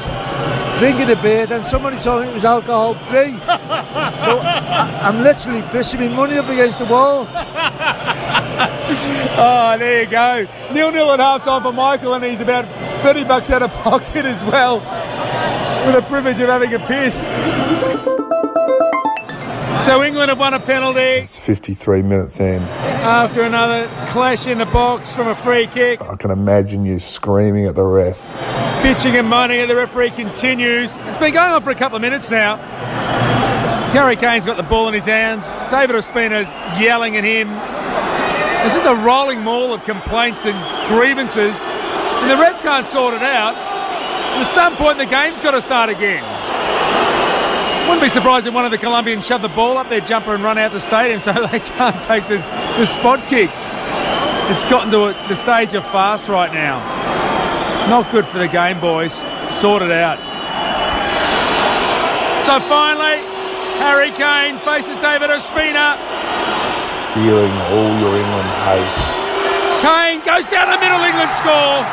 Drinking 0.78 1.10
a 1.10 1.16
beer, 1.22 1.46
then 1.46 1.62
somebody 1.62 1.96
told 1.98 2.22
me 2.24 2.28
it 2.30 2.34
was 2.34 2.44
alcohol 2.44 2.94
free. 2.94 3.32
so 4.26 4.38
I, 4.40 5.00
I'm 5.02 5.22
literally 5.22 5.62
pissing 5.62 6.00
my 6.00 6.08
money 6.14 6.36
up 6.38 6.48
against 6.48 6.78
the 6.80 6.84
wall. 6.86 7.26
Oh, 9.38 9.76
there 9.78 10.02
you 10.02 10.08
go. 10.08 10.46
Nil 10.72 10.90
nil 10.92 11.10
at 11.12 11.20
half 11.20 11.44
time 11.44 11.62
for 11.62 11.72
Michael, 11.72 12.14
and 12.14 12.24
he's 12.24 12.40
about 12.40 12.64
30 13.02 13.24
bucks 13.24 13.50
out 13.50 13.62
of 13.62 13.70
pocket 13.72 14.24
as 14.24 14.42
well 14.44 14.80
for 15.84 15.92
the 15.92 16.02
privilege 16.06 16.38
of 16.40 16.48
having 16.48 16.72
a 16.72 16.78
piss. 16.78 17.30
So 19.86 20.02
England 20.02 20.30
have 20.30 20.40
won 20.40 20.52
a 20.52 20.58
penalty 20.58 21.22
It's 21.22 21.38
53 21.38 22.02
minutes 22.02 22.40
in. 22.40 22.60
after 22.60 23.42
another 23.42 23.86
clash 24.08 24.48
in 24.48 24.58
the 24.58 24.66
box 24.66 25.14
from 25.14 25.28
a 25.28 25.34
free 25.36 25.68
kick. 25.68 26.02
I 26.02 26.16
can 26.16 26.32
imagine 26.32 26.84
you 26.84 26.98
screaming 26.98 27.66
at 27.66 27.76
the 27.76 27.84
ref. 27.84 28.20
Bitching 28.82 29.16
and 29.16 29.28
moaning 29.28 29.60
at 29.60 29.68
the 29.68 29.76
referee 29.76 30.10
continues. 30.10 30.96
It's 31.02 31.18
been 31.18 31.32
going 31.32 31.52
on 31.52 31.62
for 31.62 31.70
a 31.70 31.76
couple 31.76 31.94
of 31.94 32.02
minutes 32.02 32.32
now. 32.32 32.56
Harry 33.92 34.16
Kane's 34.16 34.44
got 34.44 34.56
the 34.56 34.64
ball 34.64 34.88
in 34.88 34.94
his 34.94 35.04
hands. 35.04 35.52
David 35.70 35.94
Ospina's 35.94 36.48
yelling 36.82 37.16
at 37.16 37.22
him. 37.22 37.48
This 38.64 38.74
is 38.74 38.82
a 38.82 38.96
rolling 38.96 39.40
mall 39.40 39.72
of 39.72 39.84
complaints 39.84 40.46
and 40.46 40.88
grievances, 40.88 41.62
and 41.62 42.28
the 42.28 42.36
ref 42.36 42.60
can't 42.60 42.88
sort 42.88 43.14
it 43.14 43.22
out. 43.22 43.54
At 43.54 44.48
some 44.50 44.74
point, 44.74 44.98
the 44.98 45.06
game's 45.06 45.38
got 45.38 45.52
to 45.52 45.62
start 45.62 45.90
again. 45.90 46.24
Wouldn't 47.86 48.02
be 48.02 48.08
surprised 48.08 48.48
if 48.48 48.52
one 48.52 48.64
of 48.64 48.72
the 48.72 48.78
Colombians 48.78 49.24
shoved 49.24 49.44
the 49.44 49.48
ball 49.48 49.78
up 49.78 49.88
their 49.88 50.00
jumper 50.00 50.34
and 50.34 50.42
run 50.42 50.58
out 50.58 50.72
the 50.72 50.80
stadium 50.80 51.20
so 51.20 51.32
they 51.52 51.60
can't 51.60 52.02
take 52.02 52.26
the, 52.26 52.38
the 52.78 52.84
spot 52.84 53.28
kick. 53.28 53.48
It's 54.50 54.64
gotten 54.64 54.90
to 54.90 55.04
a, 55.04 55.12
the 55.28 55.36
stage 55.36 55.74
of 55.74 55.86
farce 55.86 56.28
right 56.28 56.52
now. 56.52 56.78
Not 57.88 58.10
good 58.10 58.26
for 58.26 58.38
the 58.38 58.48
game, 58.48 58.80
boys. 58.80 59.14
Sort 59.48 59.82
it 59.82 59.92
out. 59.92 60.18
So 62.42 62.58
finally, 62.66 63.22
Harry 63.78 64.10
Kane 64.10 64.58
faces 64.58 64.98
David 64.98 65.30
Ospina. 65.30 65.94
Feeling 67.14 67.52
all 67.70 67.90
your 68.02 68.18
England 68.18 68.50
hate. 68.66 68.98
Kane 69.78 70.18
goes 70.26 70.50
down 70.50 70.74
the 70.74 70.80
middle, 70.82 70.98
England 71.06 71.30
score. 71.30 71.86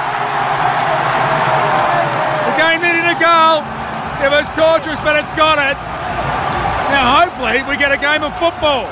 The 2.50 2.58
game 2.58 2.82
needed 2.82 3.06
a 3.06 3.20
goal. 3.22 3.83
It 4.24 4.32
was 4.32 4.48
torturous, 4.56 5.00
but 5.01 5.18
it's 5.22 5.34
got 5.34 5.60
it. 5.60 5.75
Now, 6.89 7.20
hopefully, 7.20 7.62
we 7.70 7.75
get 7.77 7.92
a 7.92 7.98
game 7.98 8.24
of 8.24 8.32
football 8.39 8.86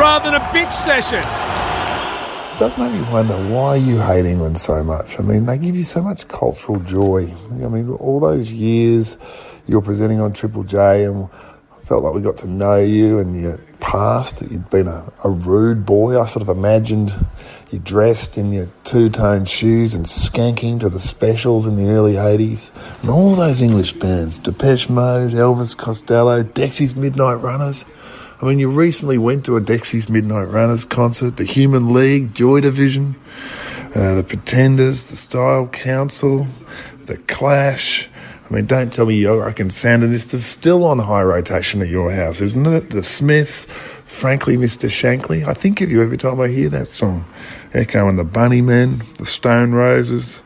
rather 0.00 0.30
than 0.30 0.40
a 0.40 0.44
bitch 0.46 0.72
session. 0.72 1.18
It 1.20 2.58
does 2.58 2.78
make 2.78 2.92
me 2.92 3.02
wonder 3.12 3.36
why 3.52 3.76
you 3.76 4.00
hate 4.00 4.24
England 4.24 4.56
so 4.56 4.82
much. 4.82 5.20
I 5.20 5.22
mean, 5.22 5.44
they 5.44 5.58
give 5.58 5.76
you 5.76 5.82
so 5.82 6.02
much 6.02 6.26
cultural 6.28 6.80
joy. 6.80 7.30
I 7.50 7.68
mean, 7.68 7.90
all 7.90 8.18
those 8.18 8.50
years 8.50 9.18
you 9.66 9.76
were 9.76 9.82
presenting 9.82 10.20
on 10.20 10.32
Triple 10.32 10.62
J, 10.62 11.04
and 11.04 11.28
I 11.76 11.84
felt 11.84 12.02
like 12.02 12.14
we 12.14 12.22
got 12.22 12.38
to 12.38 12.48
know 12.48 12.76
you 12.76 13.18
and 13.18 13.38
your 13.38 13.58
past, 13.80 14.40
that 14.40 14.50
you'd 14.50 14.70
been 14.70 14.88
a, 14.88 15.12
a 15.24 15.30
rude 15.30 15.84
boy. 15.84 16.18
I 16.18 16.24
sort 16.24 16.42
of 16.42 16.48
imagined 16.48 17.12
you 17.74 17.80
dressed 17.80 18.38
in 18.38 18.52
your 18.52 18.68
two 18.84 19.10
tone 19.10 19.44
shoes 19.44 19.94
and 19.94 20.06
skanking 20.06 20.78
to 20.78 20.88
the 20.88 21.00
specials 21.00 21.66
in 21.66 21.74
the 21.74 21.88
early 21.88 22.12
80s. 22.14 22.70
And 23.02 23.10
all 23.10 23.34
those 23.34 23.60
English 23.60 23.94
bands 23.94 24.38
Depeche 24.38 24.88
Mode, 24.88 25.32
Elvis 25.32 25.76
Costello, 25.76 26.44
Dexy's 26.44 26.94
Midnight 26.94 27.34
Runners. 27.42 27.84
I 28.40 28.46
mean, 28.46 28.60
you 28.60 28.70
recently 28.70 29.18
went 29.18 29.44
to 29.46 29.56
a 29.56 29.60
Dexy's 29.60 30.08
Midnight 30.08 30.44
Runners 30.44 30.84
concert, 30.84 31.36
the 31.36 31.44
Human 31.44 31.92
League, 31.92 32.32
Joy 32.32 32.60
Division, 32.60 33.16
uh, 33.96 34.14
the 34.14 34.24
Pretenders, 34.24 35.04
the 35.04 35.16
Style 35.16 35.66
Council, 35.66 36.46
the 37.06 37.16
Clash. 37.16 38.08
I 38.48 38.54
mean, 38.54 38.66
don't 38.66 38.92
tell 38.92 39.06
me 39.06 39.16
you 39.16 39.42
reckon 39.42 39.68
Sandinista 39.68 40.34
is 40.34 40.46
still 40.46 40.84
on 40.84 41.00
high 41.00 41.24
rotation 41.24 41.82
at 41.82 41.88
your 41.88 42.12
house, 42.12 42.40
isn't 42.40 42.66
it? 42.66 42.90
The 42.90 43.02
Smiths, 43.02 43.66
frankly, 44.14 44.56
Mr. 44.56 44.88
Shankly. 44.88 45.46
I 45.46 45.52
think 45.52 45.80
of 45.80 45.90
you 45.90 46.02
every 46.02 46.16
time 46.16 46.40
I 46.40 46.48
hear 46.48 46.68
that 46.70 46.88
song. 46.88 47.26
Echo 47.72 48.08
and 48.08 48.18
the 48.18 48.24
Bunnymen, 48.24 49.04
the 49.16 49.26
Stone 49.26 49.72
Roses, 49.72 50.42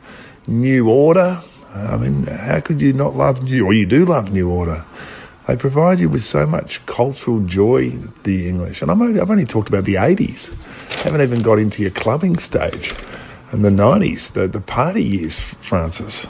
New 0.46 0.90
Order. 0.90 1.40
I 1.74 1.96
mean, 1.98 2.24
how 2.24 2.60
could 2.60 2.80
you 2.80 2.92
not 2.92 3.14
love 3.14 3.42
New? 3.42 3.66
Or 3.66 3.72
you 3.72 3.86
do 3.86 4.04
love 4.04 4.32
New 4.32 4.50
Order. 4.50 4.84
They 5.46 5.56
provide 5.56 5.98
you 5.98 6.08
with 6.08 6.22
so 6.22 6.46
much 6.46 6.84
cultural 6.86 7.40
joy, 7.40 7.90
the 8.24 8.48
English. 8.48 8.82
And 8.82 8.90
I'm 8.90 9.00
only, 9.00 9.20
I've 9.20 9.30
only 9.30 9.44
talked 9.44 9.68
about 9.68 9.84
the 9.84 9.94
80s. 9.94 10.52
Haven't 11.02 11.20
even 11.20 11.42
got 11.42 11.58
into 11.58 11.82
your 11.82 11.90
clubbing 11.90 12.38
stage 12.38 12.92
and 13.50 13.64
the 13.64 13.70
90s, 13.70 14.32
the, 14.32 14.48
the 14.48 14.60
party 14.60 15.02
years, 15.02 15.38
Francis. 15.38 16.26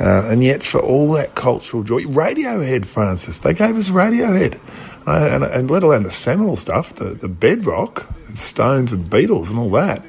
Uh, 0.00 0.28
and 0.30 0.42
yet, 0.42 0.62
for 0.62 0.80
all 0.80 1.12
that 1.12 1.34
cultural 1.34 1.84
joy, 1.84 2.02
Radiohead, 2.02 2.84
Francis, 2.84 3.38
they 3.38 3.54
gave 3.54 3.76
us 3.76 3.90
Radiohead. 3.90 4.58
Uh, 5.06 5.28
and, 5.30 5.44
and 5.44 5.70
let 5.70 5.82
alone 5.82 6.02
the 6.02 6.10
seminal 6.10 6.56
stuff, 6.56 6.94
the, 6.94 7.14
the 7.14 7.28
bedrock, 7.28 8.06
Stones 8.34 8.92
and 8.92 9.10
Beatles 9.10 9.50
and 9.50 9.58
all 9.58 9.70
that. 9.70 10.02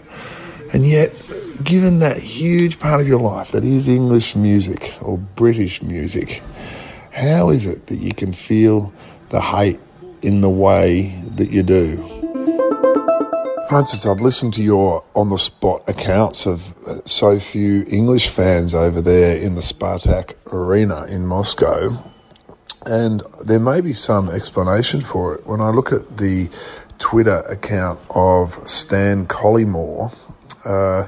And 0.74 0.86
yet, 0.86 1.14
given 1.64 2.00
that 2.00 2.18
huge 2.18 2.80
part 2.80 3.02
of 3.02 3.08
your 3.08 3.20
life 3.20 3.52
that 3.52 3.64
is 3.64 3.88
English 3.88 4.36
music 4.36 4.96
or 5.02 5.18
British 5.18 5.82
music, 5.82 6.42
how 7.12 7.50
is 7.50 7.66
it 7.66 7.88
that 7.88 7.98
you 7.98 8.14
can 8.14 8.34
feel 8.34 8.94
the 9.30 9.42
hate 9.42 9.80
in 10.22 10.42
the 10.42 10.50
way 10.50 11.18
that 11.36 11.52
you 11.52 11.64
do? 11.64 11.98
Francis, 13.70 14.06
I've 14.06 14.22
listened 14.22 14.54
to 14.56 14.64
your 14.64 15.04
on 15.16 15.30
the 15.30 15.38
spot 15.38 15.84
accounts 15.90 16.46
of 16.46 16.75
uh, 16.88 17.00
so 17.06 17.40
few 17.40 17.84
English 17.88 18.28
fans 18.28 18.75
over 18.75 19.02
there 19.02 19.38
in 19.38 19.56
the 19.56 19.62
Spartak 19.62 20.36
Arena 20.54 21.06
in 21.06 21.25
Moscow, 21.25 21.98
and 22.86 23.24
there 23.44 23.60
may 23.60 23.82
be 23.82 23.94
some 23.94 24.30
explanation 24.30 25.01
for 25.01 25.36
it. 25.36 25.48
When 25.48 25.62
I 25.62 25.70
look 25.70 25.92
at 25.92 26.18
the 26.18 26.50
Twitter 27.00 27.39
account 27.42 28.00
of 28.10 28.68
Stan 28.68 29.27
Collymore, 29.27 30.15
uh, 30.63 31.08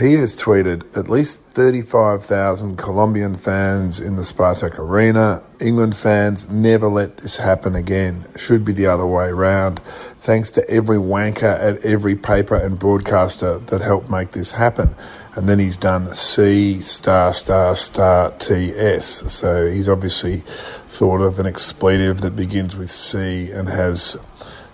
he 0.00 0.14
has 0.14 0.34
tweeted 0.34 0.96
at 0.96 1.08
least 1.08 1.42
35,000 1.42 2.76
Colombian 2.76 3.36
fans 3.36 4.00
in 4.00 4.16
the 4.16 4.22
Spartak 4.22 4.76
Arena. 4.76 5.40
England 5.60 5.94
fans 5.94 6.50
never 6.50 6.88
let 6.88 7.18
this 7.18 7.36
happen 7.36 7.76
again. 7.76 8.26
Should 8.36 8.64
be 8.64 8.72
the 8.72 8.86
other 8.86 9.06
way 9.06 9.30
round. 9.30 9.78
Thanks 10.18 10.50
to 10.52 10.68
every 10.68 10.96
wanker 10.96 11.60
at 11.60 11.84
every 11.84 12.16
paper 12.16 12.56
and 12.56 12.76
broadcaster 12.76 13.60
that 13.60 13.82
helped 13.82 14.10
make 14.10 14.32
this 14.32 14.52
happen. 14.52 14.96
And 15.36 15.48
then 15.48 15.58
he's 15.58 15.76
done 15.76 16.14
C 16.14 16.78
star 16.78 17.32
star 17.34 17.74
star 17.74 18.30
TS. 18.38 19.32
So 19.32 19.66
he's 19.66 19.88
obviously 19.88 20.44
thought 20.86 21.20
of 21.20 21.40
an 21.40 21.46
expletive 21.46 22.20
that 22.20 22.36
begins 22.36 22.76
with 22.76 22.90
C 22.90 23.50
and 23.50 23.68
has 23.68 24.16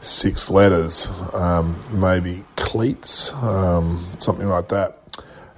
six 0.01 0.51
letters, 0.51 1.09
um, 1.33 1.81
maybe 1.91 2.45
cleats, 2.57 3.33
um, 3.35 4.07
something 4.19 4.49
like 4.49 4.69
that. 4.69 4.99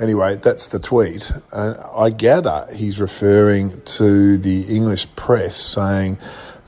Anyway, 0.01 0.37
that's 0.37 0.67
the 0.69 0.79
tweet. 0.79 1.31
Uh, 1.53 1.75
I 1.97 2.11
gather 2.11 2.67
he's 2.75 3.01
referring 3.01 3.83
to 3.83 4.37
the 4.39 4.63
English 4.63 5.15
press 5.15 5.57
saying 5.57 6.19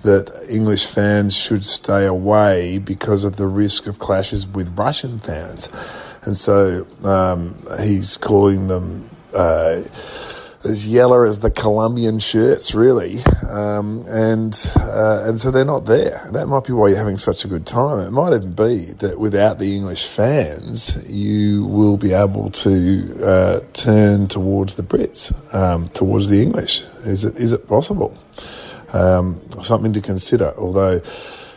that 0.02 0.46
English 0.48 0.86
fans 0.86 1.36
should 1.36 1.64
stay 1.64 2.04
away 2.04 2.78
because 2.78 3.24
of 3.24 3.36
the 3.36 3.46
risk 3.46 3.86
of 3.86 3.98
clashes 3.98 4.46
with 4.46 4.78
Russian 4.78 5.18
fans. 5.18 5.68
And 6.24 6.36
so 6.36 6.86
um, 7.04 7.56
he's 7.80 8.16
calling 8.16 8.68
them. 8.68 9.10
Uh, 9.34 9.82
as 10.64 10.86
yellow 10.86 11.24
as 11.24 11.40
the 11.40 11.50
Colombian 11.50 12.18
shirts, 12.18 12.74
really, 12.74 13.18
um, 13.50 14.04
and 14.08 14.54
uh, 14.76 15.22
and 15.24 15.38
so 15.38 15.50
they're 15.50 15.64
not 15.64 15.84
there. 15.84 16.28
That 16.32 16.46
might 16.46 16.64
be 16.64 16.72
why 16.72 16.88
you're 16.88 16.98
having 16.98 17.18
such 17.18 17.44
a 17.44 17.48
good 17.48 17.66
time. 17.66 17.98
It 17.98 18.10
might 18.10 18.34
even 18.34 18.52
be 18.52 18.92
that 18.98 19.18
without 19.18 19.58
the 19.58 19.76
English 19.76 20.06
fans, 20.06 21.10
you 21.10 21.66
will 21.66 21.96
be 21.96 22.12
able 22.12 22.50
to 22.50 23.24
uh, 23.24 23.60
turn 23.74 24.26
towards 24.26 24.76
the 24.76 24.82
Brits, 24.82 25.32
um, 25.54 25.88
towards 25.90 26.30
the 26.30 26.42
English. 26.42 26.82
Is 27.04 27.24
it 27.24 27.36
is 27.36 27.52
it 27.52 27.68
possible? 27.68 28.16
Um, 28.92 29.42
something 29.62 29.92
to 29.92 30.00
consider. 30.00 30.54
Although 30.56 31.00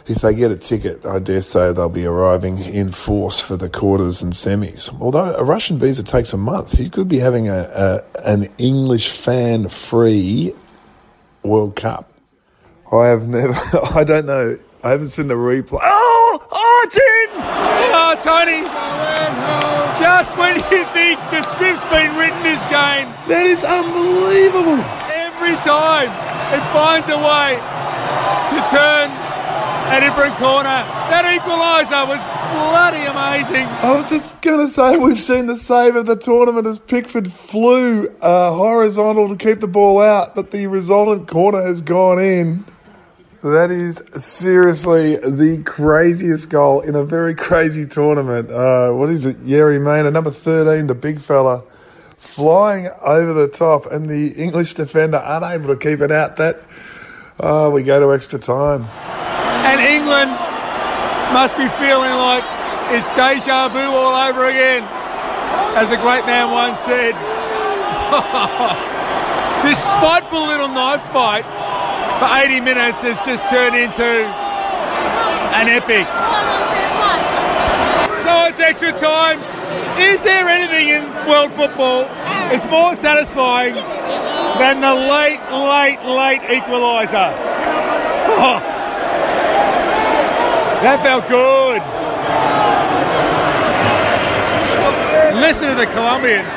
if 0.09 0.21
they 0.21 0.33
get 0.33 0.51
a 0.51 0.57
ticket, 0.57 1.05
I 1.05 1.19
dare 1.19 1.41
say 1.41 1.73
they'll 1.73 1.89
be 1.89 2.05
arriving 2.05 2.59
in 2.59 2.91
force 2.91 3.39
for 3.41 3.57
the 3.57 3.69
quarters 3.69 4.21
and 4.23 4.33
semis. 4.33 4.89
Although 5.01 5.35
a 5.35 5.43
Russian 5.43 5.77
visa 5.79 6.03
takes 6.03 6.33
a 6.33 6.37
month, 6.37 6.79
you 6.79 6.89
could 6.89 7.07
be 7.09 7.19
having 7.19 7.49
a, 7.49 7.59
a 7.73 8.03
an 8.25 8.47
English 8.57 9.09
fan 9.09 9.67
free 9.67 10.53
World 11.43 11.75
Cup. 11.75 12.11
I 12.91 13.07
have 13.07 13.27
never, 13.27 13.53
I 13.95 14.03
don't 14.05 14.25
know, 14.25 14.55
I 14.83 14.89
haven't 14.91 15.09
seen 15.09 15.27
the 15.27 15.35
replay. 15.35 15.79
Oh, 15.81 16.47
oh, 16.51 16.85
it's 16.87 16.95
in! 16.95 17.41
Oh, 17.99 18.15
Tony! 18.21 18.63
Just 19.99 20.37
when 20.37 20.55
you 20.55 20.85
think 20.93 21.19
the 21.31 21.41
script's 21.43 21.81
been 21.89 22.15
written 22.15 22.41
this 22.43 22.63
game, 22.65 23.09
That 23.27 23.43
is 23.49 23.63
unbelievable. 23.65 24.77
every 25.09 25.55
time 25.65 26.09
it 26.53 26.63
finds 26.71 27.09
a 27.09 27.17
way 27.17 27.57
to 27.57 28.57
turn 28.69 29.09
different 29.95 30.35
corner. 30.35 30.83
That 31.09 31.25
equaliser 31.25 32.07
was 32.07 32.21
bloody 32.51 33.05
amazing. 33.05 33.65
I 33.65 33.95
was 33.95 34.09
just 34.09 34.41
going 34.41 34.65
to 34.65 34.71
say 34.71 34.97
we've 34.97 35.19
seen 35.19 35.45
the 35.47 35.57
save 35.57 35.95
of 35.95 36.05
the 36.05 36.15
tournament 36.15 36.67
as 36.67 36.79
Pickford 36.79 37.31
flew 37.31 38.07
uh, 38.21 38.51
horizontal 38.53 39.29
to 39.29 39.35
keep 39.35 39.59
the 39.59 39.67
ball 39.67 40.01
out, 40.01 40.35
but 40.35 40.51
the 40.51 40.67
resultant 40.67 41.27
corner 41.27 41.61
has 41.61 41.81
gone 41.81 42.19
in. 42.19 42.65
That 43.43 43.69
is 43.69 44.03
seriously 44.13 45.15
the 45.15 45.61
craziest 45.63 46.49
goal 46.49 46.81
in 46.81 46.95
a 46.95 47.03
very 47.03 47.35
crazy 47.35 47.85
tournament. 47.85 48.49
Uh, 48.49 48.91
what 48.91 49.09
is 49.09 49.25
it? 49.25 49.37
Yeri 49.39 49.79
Maynard, 49.79 50.13
number 50.13 50.31
13, 50.31 50.87
the 50.87 50.95
big 50.95 51.19
fella, 51.19 51.61
flying 52.17 52.89
over 53.01 53.33
the 53.33 53.47
top, 53.47 53.85
and 53.85 54.09
the 54.09 54.29
English 54.31 54.73
defender 54.73 55.21
unable 55.23 55.67
to 55.67 55.77
keep 55.77 56.01
it 56.01 56.11
out. 56.11 56.37
That 56.37 56.65
uh, 57.39 57.69
we 57.71 57.83
go 57.83 57.99
to 57.99 58.13
extra 58.13 58.39
time. 58.39 58.85
And 59.67 59.81
England 59.81 60.31
must 61.35 61.57
be 61.57 61.67
feeling 61.75 62.15
like 62.15 62.45
it's 62.95 63.09
deja 63.09 63.67
vu 63.67 63.83
all 63.83 64.15
over 64.15 64.47
again. 64.47 64.87
As 65.75 65.91
a 65.91 65.97
great 65.97 66.25
man 66.25 66.51
once 66.51 66.79
said, 66.79 67.11
this 69.67 69.83
spiteful 69.83 70.47
little 70.47 70.69
knife 70.69 71.01
fight 71.11 71.43
for 72.17 72.29
80 72.31 72.61
minutes 72.61 73.03
has 73.03 73.19
just 73.25 73.49
turned 73.49 73.75
into 73.75 74.23
an 75.51 75.67
epic. 75.67 76.07
So 78.23 78.47
it's 78.47 78.61
extra 78.61 78.93
time. 78.93 79.43
Is 79.99 80.21
there 80.21 80.47
anything 80.47 80.87
in 80.87 81.03
world 81.27 81.51
football 81.51 82.03
is 82.53 82.65
more 82.67 82.95
satisfying 82.95 83.75
than 83.75 84.79
the 84.79 84.93
late, 84.93 85.41
late, 85.51 85.99
late 86.07 86.41
equaliser? 86.43 87.35
that 90.81 91.01
felt 91.01 91.27
good. 91.27 91.81
Listen 95.41 95.69
to 95.69 95.75
the 95.75 95.85
Colombians. 95.87 96.47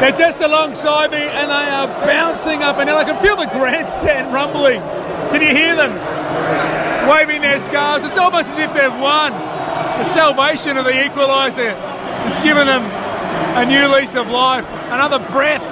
They're 0.00 0.12
just 0.12 0.40
alongside 0.40 1.10
me 1.12 1.18
and 1.18 1.50
they 1.50 1.54
are 1.54 1.88
bouncing 2.04 2.62
up 2.62 2.78
and 2.78 2.88
down. 2.88 2.98
I 2.98 3.04
can 3.04 3.20
feel 3.22 3.36
the 3.36 3.46
grandstand 3.46 4.32
rumbling. 4.32 4.80
Can 5.30 5.40
you 5.40 5.54
hear 5.54 5.76
them? 5.76 5.92
Waving 7.08 7.42
their 7.42 7.60
scarves. 7.60 8.04
It's 8.04 8.18
almost 8.18 8.50
as 8.50 8.58
if 8.58 8.74
they've 8.74 9.00
won. 9.00 9.32
The 9.32 10.04
salvation 10.04 10.76
of 10.76 10.84
the 10.84 10.92
equaliser 10.92 11.74
has 11.74 12.42
given 12.42 12.66
them 12.66 12.82
a 13.56 13.64
new 13.64 13.94
lease 13.94 14.14
of 14.14 14.28
life, 14.28 14.66
another 14.90 15.20
breath. 15.30 15.62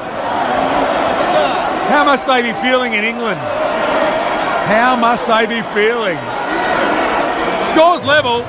How 1.89 2.05
must 2.05 2.27
they 2.27 2.43
be 2.43 2.53
feeling 2.61 2.95
in 2.95 3.05
England? 3.05 3.41
How 4.67 4.97
must 4.97 5.27
they 5.27 5.47
be 5.47 5.63
feeling? 5.75 6.19
Scores 7.63 8.05
level, 8.05 8.43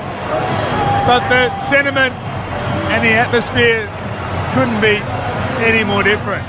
but 1.06 1.28
the 1.30 1.58
sentiment 1.60 2.14
and 2.92 3.04
the 3.04 3.14
atmosphere 3.14 3.88
couldn't 4.54 4.82
be 4.82 5.02
any 5.64 5.84
more 5.84 6.04
different. 6.04 6.44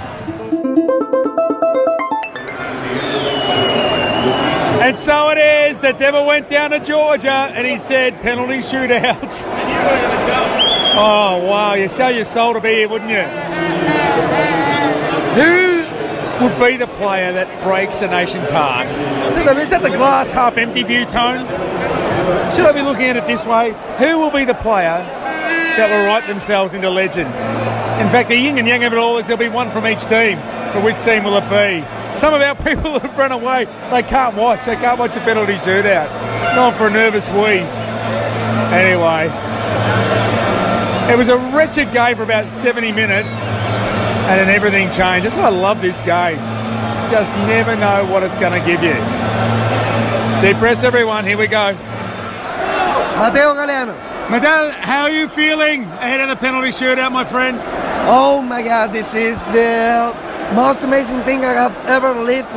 And 4.84 4.98
so 4.98 5.30
it 5.30 5.38
is. 5.38 5.80
The 5.80 5.92
devil 5.92 6.26
went 6.26 6.48
down 6.48 6.70
to 6.70 6.78
Georgia 6.80 7.30
and 7.30 7.66
he 7.66 7.78
said 7.78 8.20
penalty 8.20 8.58
shootout. 8.58 9.42
Oh, 10.96 11.46
wow. 11.48 11.74
You 11.74 11.88
sell 11.88 12.12
your 12.14 12.26
soul 12.26 12.52
to 12.52 12.60
be 12.60 12.68
here, 12.68 12.88
wouldn't 12.88 13.10
you? 13.10 13.22
Who 15.42 15.73
would 16.40 16.58
be 16.58 16.76
the 16.76 16.86
player 16.86 17.32
that 17.32 17.62
breaks 17.62 18.00
a 18.02 18.08
nation's 18.08 18.48
heart? 18.48 18.86
Is 18.88 19.34
that, 19.70 19.82
the, 19.82 19.88
glass 19.90 20.30
half 20.30 20.58
empty 20.58 20.82
view 20.82 21.04
tone? 21.04 21.46
Should 22.54 22.66
I 22.66 22.72
be 22.72 22.82
looking 22.82 23.06
at 23.06 23.16
it 23.16 23.26
this 23.26 23.46
way? 23.46 23.72
Who 23.98 24.18
will 24.18 24.30
be 24.30 24.44
the 24.44 24.54
player 24.54 24.98
that 25.76 25.90
will 25.90 26.06
write 26.06 26.26
themselves 26.26 26.74
into 26.74 26.90
legend? 26.90 27.28
In 28.00 28.08
fact, 28.08 28.28
the 28.28 28.36
yin 28.36 28.58
and 28.58 28.66
yang 28.66 28.84
of 28.84 28.92
it 28.92 28.98
all 28.98 29.18
is 29.18 29.26
there'll 29.26 29.38
be 29.38 29.48
one 29.48 29.70
from 29.70 29.86
each 29.86 30.04
team. 30.06 30.38
But 30.74 30.82
which 30.82 31.00
team 31.02 31.22
will 31.22 31.38
it 31.38 31.48
be? 31.48 31.86
Some 32.16 32.34
of 32.34 32.42
our 32.42 32.54
people 32.64 32.98
have 32.98 33.16
run 33.16 33.32
away. 33.32 33.66
They 33.90 34.02
can't 34.02 34.36
watch. 34.36 34.64
They 34.64 34.74
can't 34.76 34.98
watch 34.98 35.16
a 35.16 35.20
penalty 35.20 35.54
shootout. 35.54 36.10
Not 36.56 36.74
for 36.74 36.88
a 36.88 36.90
nervous 36.90 37.28
wee. 37.30 37.62
Anyway, 38.74 39.30
it 41.12 41.16
was 41.16 41.28
a 41.28 41.36
wretched 41.54 41.92
game 41.92 42.16
for 42.16 42.24
about 42.24 42.50
70 42.50 42.90
minutes, 42.92 43.40
and 44.24 44.40
then 44.40 44.48
everything 44.48 44.90
changed. 44.90 45.26
That's 45.26 45.36
why 45.36 45.44
I 45.44 45.50
love 45.50 45.82
this 45.82 46.00
game. 46.00 46.38
Just 47.10 47.36
never 47.46 47.76
know 47.76 48.10
what 48.10 48.22
it's 48.22 48.36
going 48.36 48.58
to 48.58 48.66
give 48.66 48.82
you. 48.82 48.94
Deep 50.40 50.58
breaths, 50.58 50.82
everyone. 50.82 51.24
Here 51.24 51.36
we 51.36 51.46
go. 51.46 51.72
Mateo 53.20 53.54
Galeano. 53.54 53.94
Madal, 54.28 54.72
how 54.72 55.02
are 55.02 55.10
you 55.10 55.28
feeling 55.28 55.82
ahead 55.82 56.20
of 56.20 56.28
the 56.30 56.36
penalty 56.36 56.70
shootout, 56.70 57.12
my 57.12 57.24
friend? 57.24 57.58
Oh 58.08 58.40
my 58.40 58.62
God, 58.62 58.92
this 58.92 59.14
is 59.14 59.46
the 59.48 60.16
most 60.54 60.84
amazing 60.84 61.22
thing 61.22 61.44
I 61.44 61.52
have 61.52 61.76
ever 61.86 62.14
lived. 62.14 62.48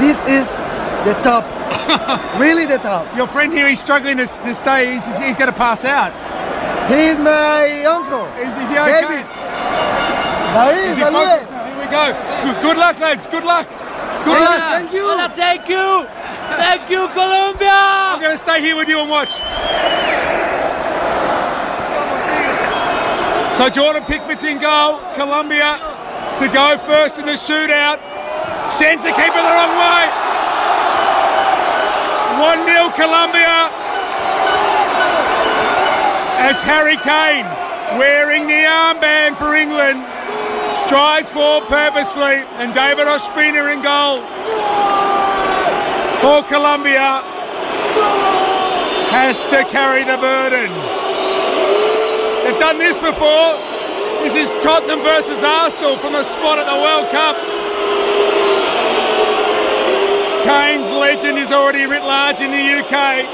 This 0.00 0.24
is 0.24 0.64
the 1.04 1.12
top. 1.22 1.44
really 2.40 2.64
the 2.64 2.78
top. 2.78 3.14
Your 3.14 3.26
friend 3.26 3.52
here, 3.52 3.68
he's 3.68 3.80
struggling 3.80 4.16
to, 4.16 4.26
to 4.26 4.54
stay. 4.54 4.94
He's, 4.94 5.04
he's 5.18 5.36
going 5.36 5.52
to 5.52 5.56
pass 5.56 5.84
out. 5.84 6.12
He's 6.88 7.20
my 7.20 7.84
uncle. 7.84 8.24
Is, 8.40 8.56
is 8.56 8.70
he 8.70 8.78
okay? 8.78 9.00
David. 9.02 9.43
David, 10.54 10.94
he 10.94 11.02
salud. 11.02 11.42
Here 11.42 11.78
we 11.82 11.86
go. 11.90 12.14
Good, 12.46 12.62
good 12.62 12.76
luck, 12.78 12.98
lads. 13.00 13.26
Good 13.26 13.42
luck. 13.42 13.68
Good 14.22 14.38
luck. 14.38 14.60
Thank 14.70 14.92
you. 14.92 15.02
Hola, 15.02 15.28
thank 15.34 15.68
you. 15.68 16.06
Thank 16.54 16.88
you, 16.90 17.08
Colombia. 17.10 17.74
I'm 17.74 18.20
going 18.20 18.36
to 18.36 18.38
stay 18.38 18.60
here 18.60 18.76
with 18.76 18.88
you 18.88 19.00
and 19.00 19.10
watch. 19.10 19.34
So 23.58 23.68
Jordan 23.68 24.04
Pickford's 24.04 24.44
in 24.44 24.60
goal. 24.60 25.00
Colombia 25.14 25.78
to 26.38 26.46
go 26.48 26.78
first 26.78 27.18
in 27.18 27.26
the 27.26 27.34
shootout. 27.34 27.98
Sends 28.70 29.02
the 29.02 29.10
keeper 29.10 29.42
the 29.42 29.54
wrong 29.58 29.74
way. 29.74 30.06
1 32.38 32.64
0 32.64 32.90
Colombia. 32.94 33.70
As 36.46 36.62
Harry 36.62 36.96
Kane, 36.98 37.46
wearing 37.98 38.46
the 38.46 38.62
armband 38.66 39.36
for 39.36 39.54
England, 39.54 40.04
strides 40.74 41.30
forward 41.30 41.68
purposefully, 41.68 42.42
and 42.58 42.74
David 42.74 43.06
Ospina 43.06 43.72
in 43.72 43.82
goal 43.82 44.20
for 46.20 46.42
Colombia 46.48 47.22
has 49.10 49.38
to 49.46 49.64
carry 49.70 50.02
the 50.02 50.16
burden. 50.16 50.70
They've 52.44 52.58
done 52.58 52.78
this 52.78 52.98
before. 52.98 53.56
This 54.22 54.34
is 54.34 54.50
Tottenham 54.62 55.00
versus 55.00 55.42
Arsenal 55.44 55.96
from 55.98 56.14
the 56.14 56.24
spot 56.24 56.58
at 56.58 56.66
the 56.66 56.80
World 56.80 57.10
Cup. 57.10 57.36
Kane's 60.44 60.90
legend 60.90 61.38
is 61.38 61.52
already 61.52 61.86
writ 61.86 62.02
large 62.02 62.40
in 62.40 62.50
the 62.50 62.80
UK. 62.80 63.24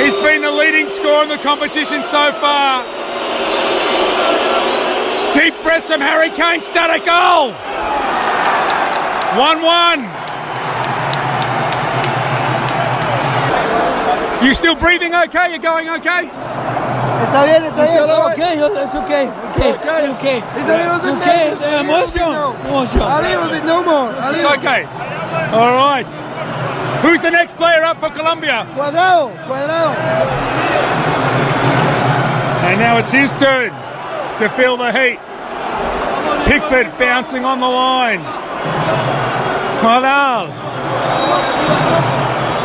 He's 0.00 0.16
been 0.16 0.42
the 0.42 0.50
leading 0.50 0.88
scorer 0.88 1.22
in 1.24 1.28
the 1.28 1.38
competition 1.38 2.02
so 2.02 2.32
far. 2.32 2.84
Deep 5.36 5.52
breaths 5.62 5.86
from 5.88 6.00
Harry 6.00 6.30
Kane, 6.30 6.62
static 6.62 7.04
goal. 7.04 7.52
1 9.36 9.60
1. 9.60 10.00
You 14.42 14.54
still 14.54 14.74
breathing 14.74 15.14
okay? 15.14 15.52
You 15.52 15.58
going 15.58 15.90
okay? 15.90 16.30
Está 17.20 17.44
bien, 17.44 17.64
está 17.64 17.84
It's 17.84 17.92
bien. 17.92 18.08
okay, 18.32 18.56
it's 18.56 18.94
okay, 18.94 19.28
okay, 19.28 19.72
it's 19.76 19.84
okay. 20.16 20.40
It's 20.56 20.68
a 20.68 20.76
little 20.78 21.00
bit 21.04 21.12
okay, 21.20 21.50
nervous, 21.50 21.60
the 21.60 21.68
a 21.68 21.84
little 21.84 21.84
bit 21.84 21.84
emotion, 21.84 22.28
emotion. 22.66 23.00
A 23.02 23.20
little 23.20 23.50
bit, 23.50 23.64
no 23.66 23.84
more. 23.84 24.12
A 24.12 24.32
It's 24.32 24.44
okay. 24.56 24.84
All 25.52 25.74
right. 25.76 26.10
Who's 27.02 27.20
the 27.20 27.30
next 27.30 27.58
player 27.58 27.84
up 27.84 28.00
for 28.00 28.08
Colombia? 28.08 28.66
Cuadrado, 28.74 29.36
cuadrado. 29.44 29.94
And 32.64 32.80
now 32.80 32.96
it's 32.96 33.12
his 33.12 33.38
turn 33.38 33.85
to 34.38 34.48
feel 34.50 34.76
the 34.76 34.92
heat. 34.92 35.18
Pickford 36.44 36.98
bouncing 36.98 37.44
on 37.44 37.58
the 37.58 37.66
line. 37.66 38.20
Quadal. 39.80 40.52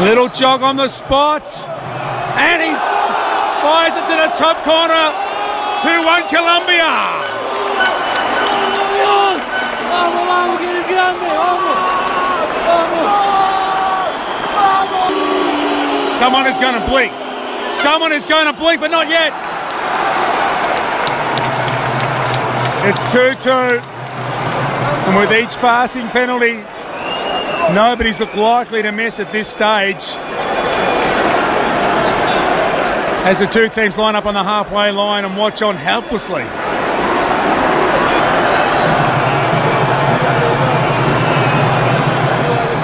Little 0.04 0.28
jog 0.28 0.64
on 0.64 0.76
the 0.76 0.90
spot. 0.90 1.48
And 2.36 2.62
he 2.62 2.74
fires 3.64 3.96
it 3.96 4.06
to 4.12 4.16
the 4.20 4.32
top 4.36 4.62
corner. 4.64 5.16
2 5.82 6.06
1 6.06 6.28
Colombia. 6.28 7.22
Someone 16.18 16.46
is 16.48 16.58
going 16.58 16.80
to 16.80 16.88
blink. 16.88 17.14
Someone 17.72 18.12
is 18.12 18.26
going 18.26 18.46
to 18.46 18.54
blink, 18.54 18.82
but 18.82 18.92
not 18.92 19.08
yet. 19.08 19.51
It's 22.84 23.04
2 23.14 23.36
2. 23.36 23.50
And 23.52 25.16
with 25.16 25.32
each 25.32 25.56
passing 25.58 26.08
penalty, 26.08 26.56
nobody's 27.76 28.20
looked 28.20 28.36
likely 28.36 28.82
to 28.82 28.92
miss 28.92 29.20
at 29.20 29.32
this 29.32 29.48
stage. 29.48 30.02
As 33.24 33.38
the 33.38 33.46
two 33.46 33.70
teams 33.70 34.00
line 34.00 34.16
up 34.16 34.26
on 34.26 34.34
the 34.34 34.44
halfway 34.44 34.90
line 34.90 35.26
and 35.26 35.38
watch 35.38 35.62
on 35.62 35.76
helplessly. 35.76 36.42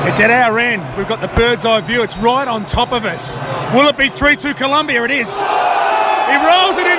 It's 0.08 0.20
at 0.20 0.30
our 0.30 0.60
end. 0.60 0.96
We've 0.96 1.08
got 1.08 1.22
the 1.22 1.28
bird's 1.28 1.66
eye 1.66 1.82
view. 1.82 2.04
It's 2.04 2.18
right 2.18 2.48
on 2.48 2.68
top 2.68 2.92
of 2.92 3.04
us. 3.06 3.40
Will 3.74 3.88
it 3.88 3.98
be 3.98 4.10
3 4.10 4.36
2 4.36 4.54
Colombia? 4.54 5.04
It 5.06 5.12
is. 5.12 5.30
He 5.40 6.36
rolls 6.36 6.78
it 6.78 6.86
in 6.86 6.97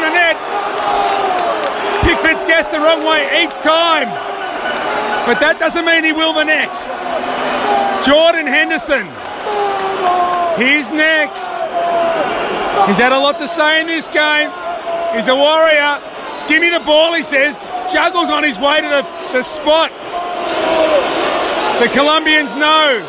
guessed 2.59 2.73
the 2.73 2.81
wrong 2.81 3.07
way 3.07 3.23
each 3.45 3.55
time. 3.63 4.11
But 5.31 5.39
that 5.39 5.61
doesn't 5.61 5.85
mean 5.85 6.03
he 6.03 6.11
will 6.11 6.33
the 6.33 6.43
next. 6.43 6.91
Jordan 8.03 8.51
Henderson. 8.51 9.07
He's 10.59 10.91
next. 10.91 11.47
He's 12.91 12.99
had 12.99 13.15
a 13.15 13.21
lot 13.23 13.39
to 13.39 13.47
say 13.47 13.81
in 13.81 13.87
this 13.87 14.09
game. 14.09 14.51
He's 15.15 15.31
a 15.31 15.37
warrior. 15.39 16.03
Give 16.49 16.59
me 16.61 16.71
the 16.71 16.83
ball, 16.83 17.15
he 17.15 17.23
says. 17.23 17.63
Juggles 17.95 18.29
on 18.29 18.43
his 18.43 18.59
way 18.59 18.81
to 18.81 18.89
the, 18.91 19.07
the 19.39 19.45
spot. 19.45 19.95
The 21.79 21.87
Colombians 21.95 22.57
know 22.57 23.07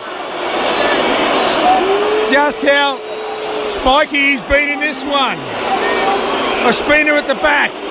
just 2.29 2.61
how 2.61 3.01
spiky 3.63 4.29
he's 4.29 4.43
been 4.43 4.69
in 4.69 4.79
this 4.79 5.01
one. 5.03 5.41
Ospina 6.69 7.17
at 7.17 7.25
the 7.25 7.41
back. 7.41 7.88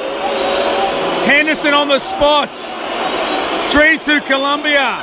Henderson 1.24 1.74
on 1.74 1.88
the 1.88 1.98
spot. 1.98 2.52
3 3.70 3.98
2 3.98 4.20
Colombia. 4.22 5.02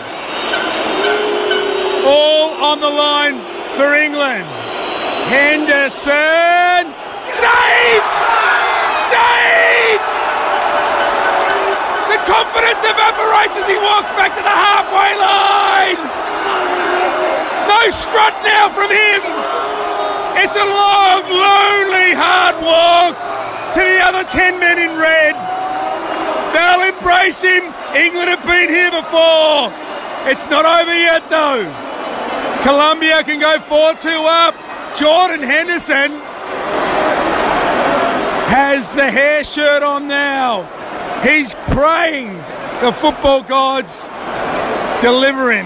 All 2.06 2.54
on 2.63 2.80
the 2.80 2.89
line 2.89 3.39
for 3.75 3.93
England. 3.93 4.45
Henderson. 5.30 6.86
Saved! 7.34 8.12
Saved! 9.01 10.12
The 12.13 12.19
confidence 12.30 12.82
evaporates 12.86 13.58
as 13.58 13.67
he 13.67 13.78
walks 13.82 14.12
back 14.13 14.38
to 14.38 14.43
the 14.45 14.56
halfway 14.56 15.12
line. 15.17 15.99
No 17.67 17.89
strut 17.89 18.34
now 18.45 18.69
from 18.69 18.89
him. 18.89 19.21
It's 20.38 20.56
a 20.56 20.65
long, 20.65 21.25
lonely, 21.25 22.13
hard 22.13 22.56
walk 22.62 23.17
to 23.73 23.80
the 23.80 23.99
other 24.06 24.23
10 24.23 24.60
men 24.60 24.78
in 24.78 24.97
red. 24.99 25.55
They'll 26.56 26.88
embrace 26.88 27.41
him. 27.41 27.63
England 27.94 28.30
have 28.30 28.46
been 28.48 28.70
here 28.70 28.89
before. 28.89 29.74
It's 30.32 30.50
not 30.50 30.63
over 30.63 30.96
yet, 30.96 31.30
though. 31.30 31.68
Colombia 32.63 33.26
can 33.26 33.41
go 33.41 33.60
4 33.60 33.96
2 33.96 34.10
up. 34.10 34.56
Jordan 34.96 35.44
Henderson 35.44 36.12
has 38.48 38.96
the 38.96 39.12
hair 39.12 39.44
shirt 39.44 39.84
on 39.84 40.08
now. 40.08 40.63
He's 41.24 41.54
praying 41.76 42.38
the 42.80 42.94
football 42.94 43.44
gods 43.44 44.08
deliver 45.02 45.52
him. 45.52 45.65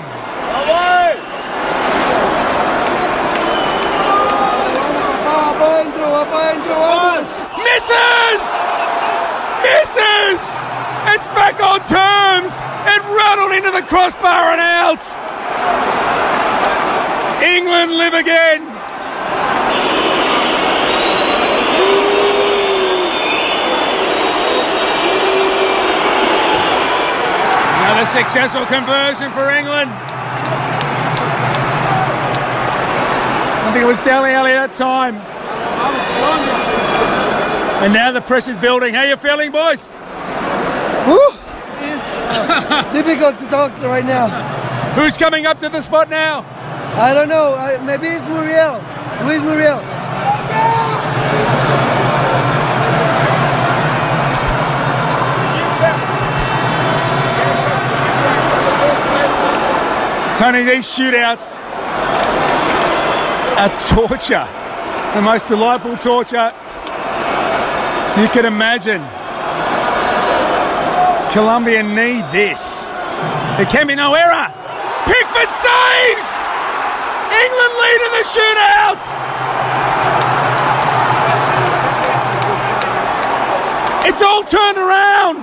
Va 5.23 5.53
para 5.53 5.83
adentro, 5.83 6.09
va 6.09 6.25
para 6.25 6.49
adentro. 6.49 6.75
Misses! 7.63 8.45
Misses! 9.61 10.68
It's 11.11 11.27
back 11.29 11.59
on 11.61 11.79
terms 11.79 12.53
and 12.61 13.03
rattled 13.15 13.51
into 13.51 13.71
the 13.71 13.81
crossbar 13.85 14.53
and 14.53 14.61
out. 14.61 15.03
England 17.43 17.91
live 17.91 18.13
again. 18.13 18.61
Another 27.83 28.05
successful 28.05 28.65
conversion 28.67 29.31
for 29.31 29.49
England. 29.49 29.91
I 33.61 33.71
think 33.73 33.83
it 33.83 33.87
was 33.87 33.99
Dele 33.99 34.31
Alli 34.31 34.51
that 34.51 34.73
time. 34.73 35.15
And 37.83 37.93
now 37.93 38.11
the 38.11 38.21
pressure's 38.21 38.57
building. 38.57 38.93
How 38.93 39.03
you 39.03 39.15
feeling, 39.15 39.51
boys? 39.51 39.91
Woo! 41.07 41.19
It's 41.81 42.17
uh, 42.17 42.89
difficult 42.93 43.39
to 43.39 43.47
talk 43.47 43.77
right 43.81 44.05
now. 44.05 44.27
Who's 44.95 45.15
coming 45.15 45.45
up 45.45 45.59
to 45.59 45.69
the 45.69 45.81
spot 45.81 46.09
now? 46.09 46.41
I 46.95 47.13
don't 47.13 47.29
know. 47.29 47.55
I, 47.55 47.77
maybe 47.83 48.07
it's 48.07 48.25
Muriel. 48.25 48.83
Luis 49.23 49.41
Muriel. 49.41 49.79
Tony, 60.37 60.63
these 60.63 60.87
shootouts 60.87 61.65
are 63.57 63.69
torture. 63.89 64.47
The 65.13 65.21
most 65.21 65.49
delightful 65.49 65.97
torture 65.97 66.53
you 68.19 68.27
can 68.29 68.45
imagine. 68.45 69.18
Colombia 71.31 71.83
need 71.83 72.25
this. 72.31 72.87
There 73.57 73.67
can 73.67 73.85
be 73.85 73.93
no 73.93 74.15
error. 74.15 74.47
Pickford 75.05 75.51
saves! 75.51 76.29
England 77.29 77.73
lead 77.77 78.01
in 78.01 78.11
the 78.17 78.25
shootout! 78.33 79.01
It's 84.07 84.21
all 84.23 84.43
turned 84.43 84.79
around! 84.79 85.37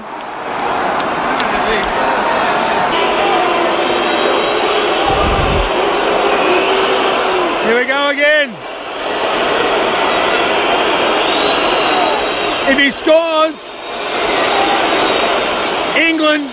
Here 7.64 7.78
we 7.78 7.84
go 7.86 8.08
again. 8.08 8.50
If 12.68 12.76
he 12.76 12.90
scores, 12.90 13.76
England 15.96 16.50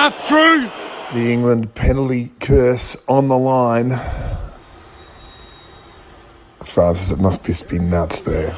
are 0.00 0.10
through. 0.10 0.70
The 1.12 1.30
England 1.30 1.74
penalty 1.74 2.32
curse 2.40 2.96
on 3.06 3.28
the 3.28 3.36
line. 3.36 3.90
Francis, 6.64 7.12
it 7.12 7.18
must 7.18 7.44
just 7.44 7.68
be 7.68 7.78
nuts 7.78 8.20
there. 8.22 8.56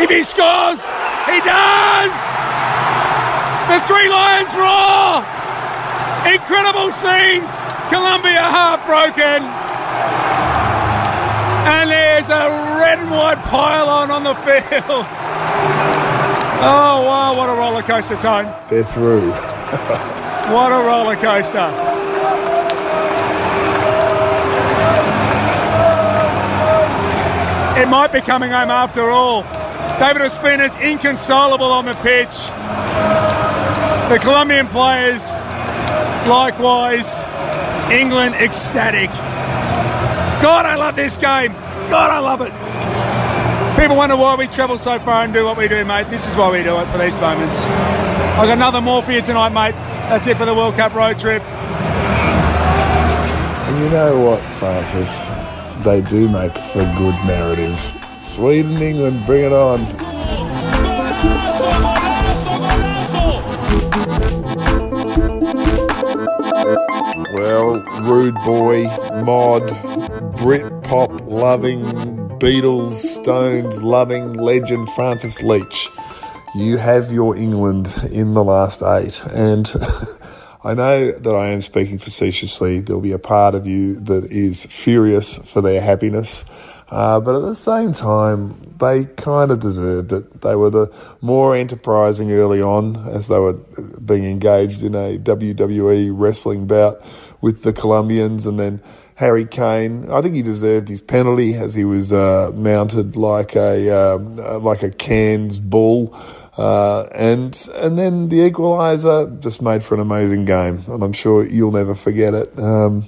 If 0.00 0.08
he 0.08 0.22
scores, 0.22 0.88
he 1.28 1.38
does. 1.44 2.16
The 3.68 3.80
Three 3.84 4.08
Lions 4.08 4.54
roar. 4.56 5.20
Incredible 6.32 6.90
scenes. 6.90 7.52
Colombia 7.92 8.40
heartbroken. 8.40 9.44
And 11.68 11.90
there's 11.90 12.30
a 12.30 12.48
red 12.80 12.98
and 12.98 13.10
white 13.10 13.42
pylon 13.44 14.10
on 14.10 14.24
the 14.24 14.34
field. 14.34 15.06
Oh, 16.64 17.02
wow, 17.04 17.36
what 17.36 17.50
a 17.50 17.54
roller 17.54 17.82
coaster 17.82 18.14
time. 18.14 18.54
They're 18.70 18.84
through. 18.84 19.32
What 20.50 20.72
a 20.72 20.82
roller 20.84 21.16
coaster. 21.16 21.70
It 27.80 27.88
might 27.88 28.12
be 28.12 28.20
coming 28.20 28.50
home 28.50 28.70
after 28.70 29.10
all. 29.10 29.42
David 29.98 30.22
Ospina's 30.22 30.76
inconsolable 30.76 31.70
on 31.70 31.84
the 31.84 31.94
pitch. 31.94 32.48
The 34.10 34.18
Colombian 34.18 34.66
players, 34.68 35.32
likewise. 36.28 37.22
England 37.90 38.34
ecstatic. 38.36 39.10
God, 40.42 40.66
I 40.66 40.76
love 40.76 40.96
this 40.96 41.16
game. 41.16 41.52
God, 41.88 42.10
I 42.10 42.18
love 42.18 42.40
it. 42.40 42.52
People 43.80 43.96
wonder 43.96 44.16
why 44.16 44.34
we 44.34 44.46
travel 44.46 44.78
so 44.78 44.98
far 44.98 45.24
and 45.24 45.32
do 45.32 45.44
what 45.44 45.56
we 45.56 45.66
do, 45.68 45.84
mate. 45.84 46.06
This 46.06 46.28
is 46.28 46.36
why 46.36 46.50
we 46.50 46.62
do 46.62 46.78
it 46.78 46.86
for 46.88 46.98
these 46.98 47.16
moments. 47.16 47.64
I've 47.64 48.48
got 48.48 48.58
another 48.58 48.80
more 48.80 49.02
for 49.02 49.12
you 49.12 49.22
tonight, 49.22 49.50
mate. 49.50 49.91
That's 50.12 50.26
it 50.26 50.36
for 50.36 50.44
the 50.44 50.54
World 50.54 50.74
Cup 50.74 50.92
road 50.92 51.18
trip. 51.18 51.42
And 53.64 53.78
you 53.78 53.88
know 53.88 54.20
what, 54.20 54.42
Francis? 54.56 55.24
They 55.86 56.02
do 56.02 56.28
make 56.28 56.54
for 56.54 56.84
good 56.98 57.14
narratives. 57.24 57.94
Sweden, 58.20 58.76
England, 58.76 59.24
bring 59.24 59.44
it 59.44 59.54
on. 59.54 59.80
Well, 67.32 67.82
rude 68.02 68.34
boy, 68.44 68.84
mod, 69.24 69.66
Brit 70.36 70.82
pop 70.82 71.22
loving, 71.22 71.84
Beatles, 72.38 72.90
Stones 72.90 73.82
loving 73.82 74.34
legend 74.34 74.90
Francis 74.90 75.42
Leach. 75.42 75.88
You 76.54 76.76
have 76.76 77.10
your 77.10 77.34
England 77.34 77.88
in 78.12 78.34
the 78.34 78.44
last 78.44 78.82
eight, 78.82 79.24
and 79.32 79.72
I 80.64 80.74
know 80.74 81.10
that 81.10 81.34
I 81.34 81.48
am 81.48 81.62
speaking 81.62 81.98
facetiously. 81.98 82.80
There'll 82.80 83.00
be 83.00 83.12
a 83.12 83.18
part 83.18 83.54
of 83.54 83.66
you 83.66 83.94
that 84.00 84.24
is 84.24 84.66
furious 84.66 85.38
for 85.38 85.62
their 85.62 85.80
happiness. 85.80 86.44
Uh, 86.90 87.18
but 87.20 87.34
at 87.34 87.40
the 87.40 87.54
same 87.54 87.92
time, 87.92 88.74
they 88.78 89.06
kind 89.06 89.50
of 89.50 89.60
deserved 89.60 90.12
it. 90.12 90.42
They 90.42 90.54
were 90.54 90.68
the 90.68 90.94
more 91.22 91.56
enterprising 91.56 92.30
early 92.32 92.60
on 92.60 92.96
as 93.08 93.28
they 93.28 93.38
were 93.38 93.54
being 94.04 94.24
engaged 94.24 94.82
in 94.82 94.94
a 94.94 95.16
WWE 95.16 96.10
wrestling 96.12 96.66
bout 96.66 97.02
with 97.40 97.62
the 97.62 97.72
Colombians. 97.72 98.46
And 98.46 98.58
then 98.58 98.82
Harry 99.14 99.46
Kane, 99.46 100.10
I 100.10 100.20
think 100.20 100.34
he 100.34 100.42
deserved 100.42 100.88
his 100.88 101.00
penalty 101.00 101.54
as 101.54 101.72
he 101.72 101.86
was 101.86 102.12
uh, 102.12 102.50
mounted 102.54 103.16
like 103.16 103.56
a, 103.56 104.16
um, 104.16 104.38
uh, 104.38 104.58
like 104.58 104.82
a 104.82 104.90
Cairns 104.90 105.58
bull. 105.58 106.14
Uh, 106.56 107.04
and 107.12 107.68
and 107.76 107.98
then 107.98 108.28
the 108.28 108.50
equaliser 108.50 109.40
just 109.40 109.62
made 109.62 109.82
for 109.82 109.94
an 109.94 110.00
amazing 110.00 110.44
game, 110.44 110.82
and 110.88 111.02
I'm 111.02 111.12
sure 111.12 111.46
you'll 111.46 111.72
never 111.72 111.94
forget 111.94 112.34
it. 112.34 112.58
Um, 112.58 113.06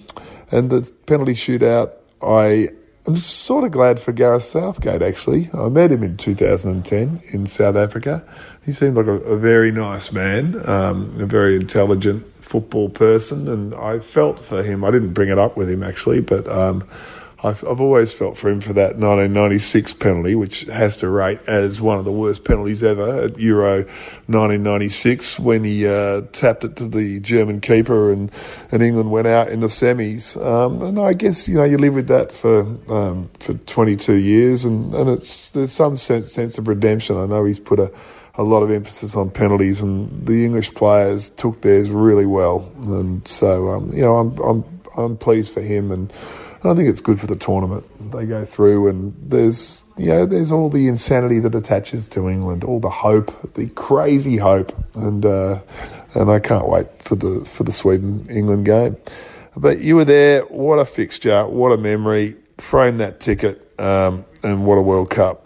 and 0.50 0.70
the 0.70 0.90
penalty 1.06 1.34
shootout, 1.34 1.92
I 2.22 2.70
I'm 3.06 3.16
sort 3.16 3.64
of 3.64 3.70
glad 3.70 4.00
for 4.00 4.12
Gareth 4.12 4.44
Southgate. 4.44 5.02
Actually, 5.02 5.50
I 5.52 5.68
met 5.68 5.92
him 5.92 6.02
in 6.02 6.16
2010 6.16 7.20
in 7.32 7.44
South 7.44 7.76
Africa. 7.76 8.24
He 8.64 8.72
seemed 8.72 8.96
like 8.96 9.06
a, 9.06 9.12
a 9.12 9.36
very 9.36 9.70
nice 9.70 10.10
man, 10.10 10.66
um, 10.66 11.14
a 11.20 11.26
very 11.26 11.56
intelligent 11.56 12.24
football 12.36 12.88
person, 12.88 13.46
and 13.46 13.74
I 13.74 13.98
felt 13.98 14.40
for 14.40 14.62
him. 14.62 14.84
I 14.84 14.90
didn't 14.90 15.12
bring 15.12 15.28
it 15.28 15.38
up 15.38 15.56
with 15.56 15.68
him 15.68 15.82
actually, 15.82 16.20
but. 16.20 16.48
Um, 16.48 16.88
I've, 17.44 17.62
I've 17.64 17.80
always 17.80 18.14
felt 18.14 18.38
for 18.38 18.48
him 18.48 18.62
for 18.62 18.72
that 18.72 18.96
1996 18.96 19.92
penalty, 19.94 20.34
which 20.34 20.62
has 20.62 20.96
to 20.98 21.10
rate 21.10 21.40
as 21.46 21.78
one 21.78 21.98
of 21.98 22.06
the 22.06 22.12
worst 22.12 22.44
penalties 22.44 22.82
ever 22.82 23.24
at 23.24 23.38
Euro 23.38 23.84
1996 24.26 25.38
when 25.38 25.62
he 25.62 25.86
uh, 25.86 26.22
tapped 26.32 26.64
it 26.64 26.76
to 26.76 26.88
the 26.88 27.20
German 27.20 27.60
keeper 27.60 28.10
and, 28.10 28.32
and 28.72 28.82
England 28.82 29.10
went 29.10 29.26
out 29.26 29.50
in 29.50 29.60
the 29.60 29.66
semis. 29.66 30.42
Um, 30.42 30.80
and 30.80 30.98
I 30.98 31.12
guess 31.12 31.46
you 31.46 31.56
know 31.56 31.64
you 31.64 31.76
live 31.76 31.94
with 31.94 32.08
that 32.08 32.32
for 32.32 32.60
um, 32.90 33.28
for 33.40 33.52
22 33.52 34.14
years, 34.14 34.64
and, 34.64 34.94
and 34.94 35.10
it's 35.10 35.52
there's 35.52 35.72
some 35.72 35.98
sense, 35.98 36.32
sense 36.32 36.56
of 36.56 36.66
redemption. 36.66 37.18
I 37.18 37.26
know 37.26 37.44
he's 37.44 37.60
put 37.60 37.78
a 37.78 37.92
a 38.36 38.42
lot 38.42 38.62
of 38.62 38.70
emphasis 38.70 39.16
on 39.16 39.30
penalties, 39.30 39.82
and 39.82 40.26
the 40.26 40.46
English 40.46 40.72
players 40.74 41.28
took 41.28 41.60
theirs 41.60 41.90
really 41.90 42.26
well. 42.26 42.68
And 42.84 43.26
so, 43.28 43.68
um, 43.68 43.92
you 43.92 44.02
know, 44.02 44.16
I'm 44.16 44.38
I'm 44.38 44.64
I'm 44.96 45.16
pleased 45.18 45.52
for 45.52 45.60
him, 45.60 45.92
and, 45.92 46.12
and 46.64 46.72
I 46.72 46.74
think 46.74 46.88
it's 46.88 47.02
good 47.02 47.20
for 47.20 47.26
the 47.26 47.36
tournament. 47.36 47.84
They 48.10 48.24
go 48.24 48.44
through, 48.44 48.88
and 48.88 49.14
there's 49.20 49.84
you 49.98 50.08
know 50.08 50.26
there's 50.26 50.50
all 50.50 50.70
the 50.70 50.88
insanity 50.88 51.38
that 51.40 51.54
attaches 51.54 52.08
to 52.10 52.28
England, 52.28 52.64
all 52.64 52.80
the 52.80 52.88
hope, 52.88 53.30
the 53.52 53.68
crazy 53.68 54.38
hope, 54.38 54.72
and 54.94 55.26
uh, 55.26 55.60
and 56.14 56.30
I 56.30 56.40
can't 56.40 56.66
wait 56.68 56.86
for 57.02 57.16
the 57.16 57.40
for 57.44 57.64
the 57.64 57.72
Sweden 57.72 58.26
England 58.30 58.64
game. 58.64 58.96
But 59.56 59.80
you 59.80 59.94
were 59.94 60.06
there. 60.06 60.42
What 60.46 60.78
a 60.78 60.86
fixture! 60.86 61.46
What 61.46 61.70
a 61.70 61.76
memory! 61.76 62.34
Frame 62.56 62.96
that 62.96 63.20
ticket, 63.20 63.78
um, 63.78 64.24
and 64.42 64.64
what 64.64 64.78
a 64.78 64.82
World 64.82 65.10
Cup! 65.10 65.43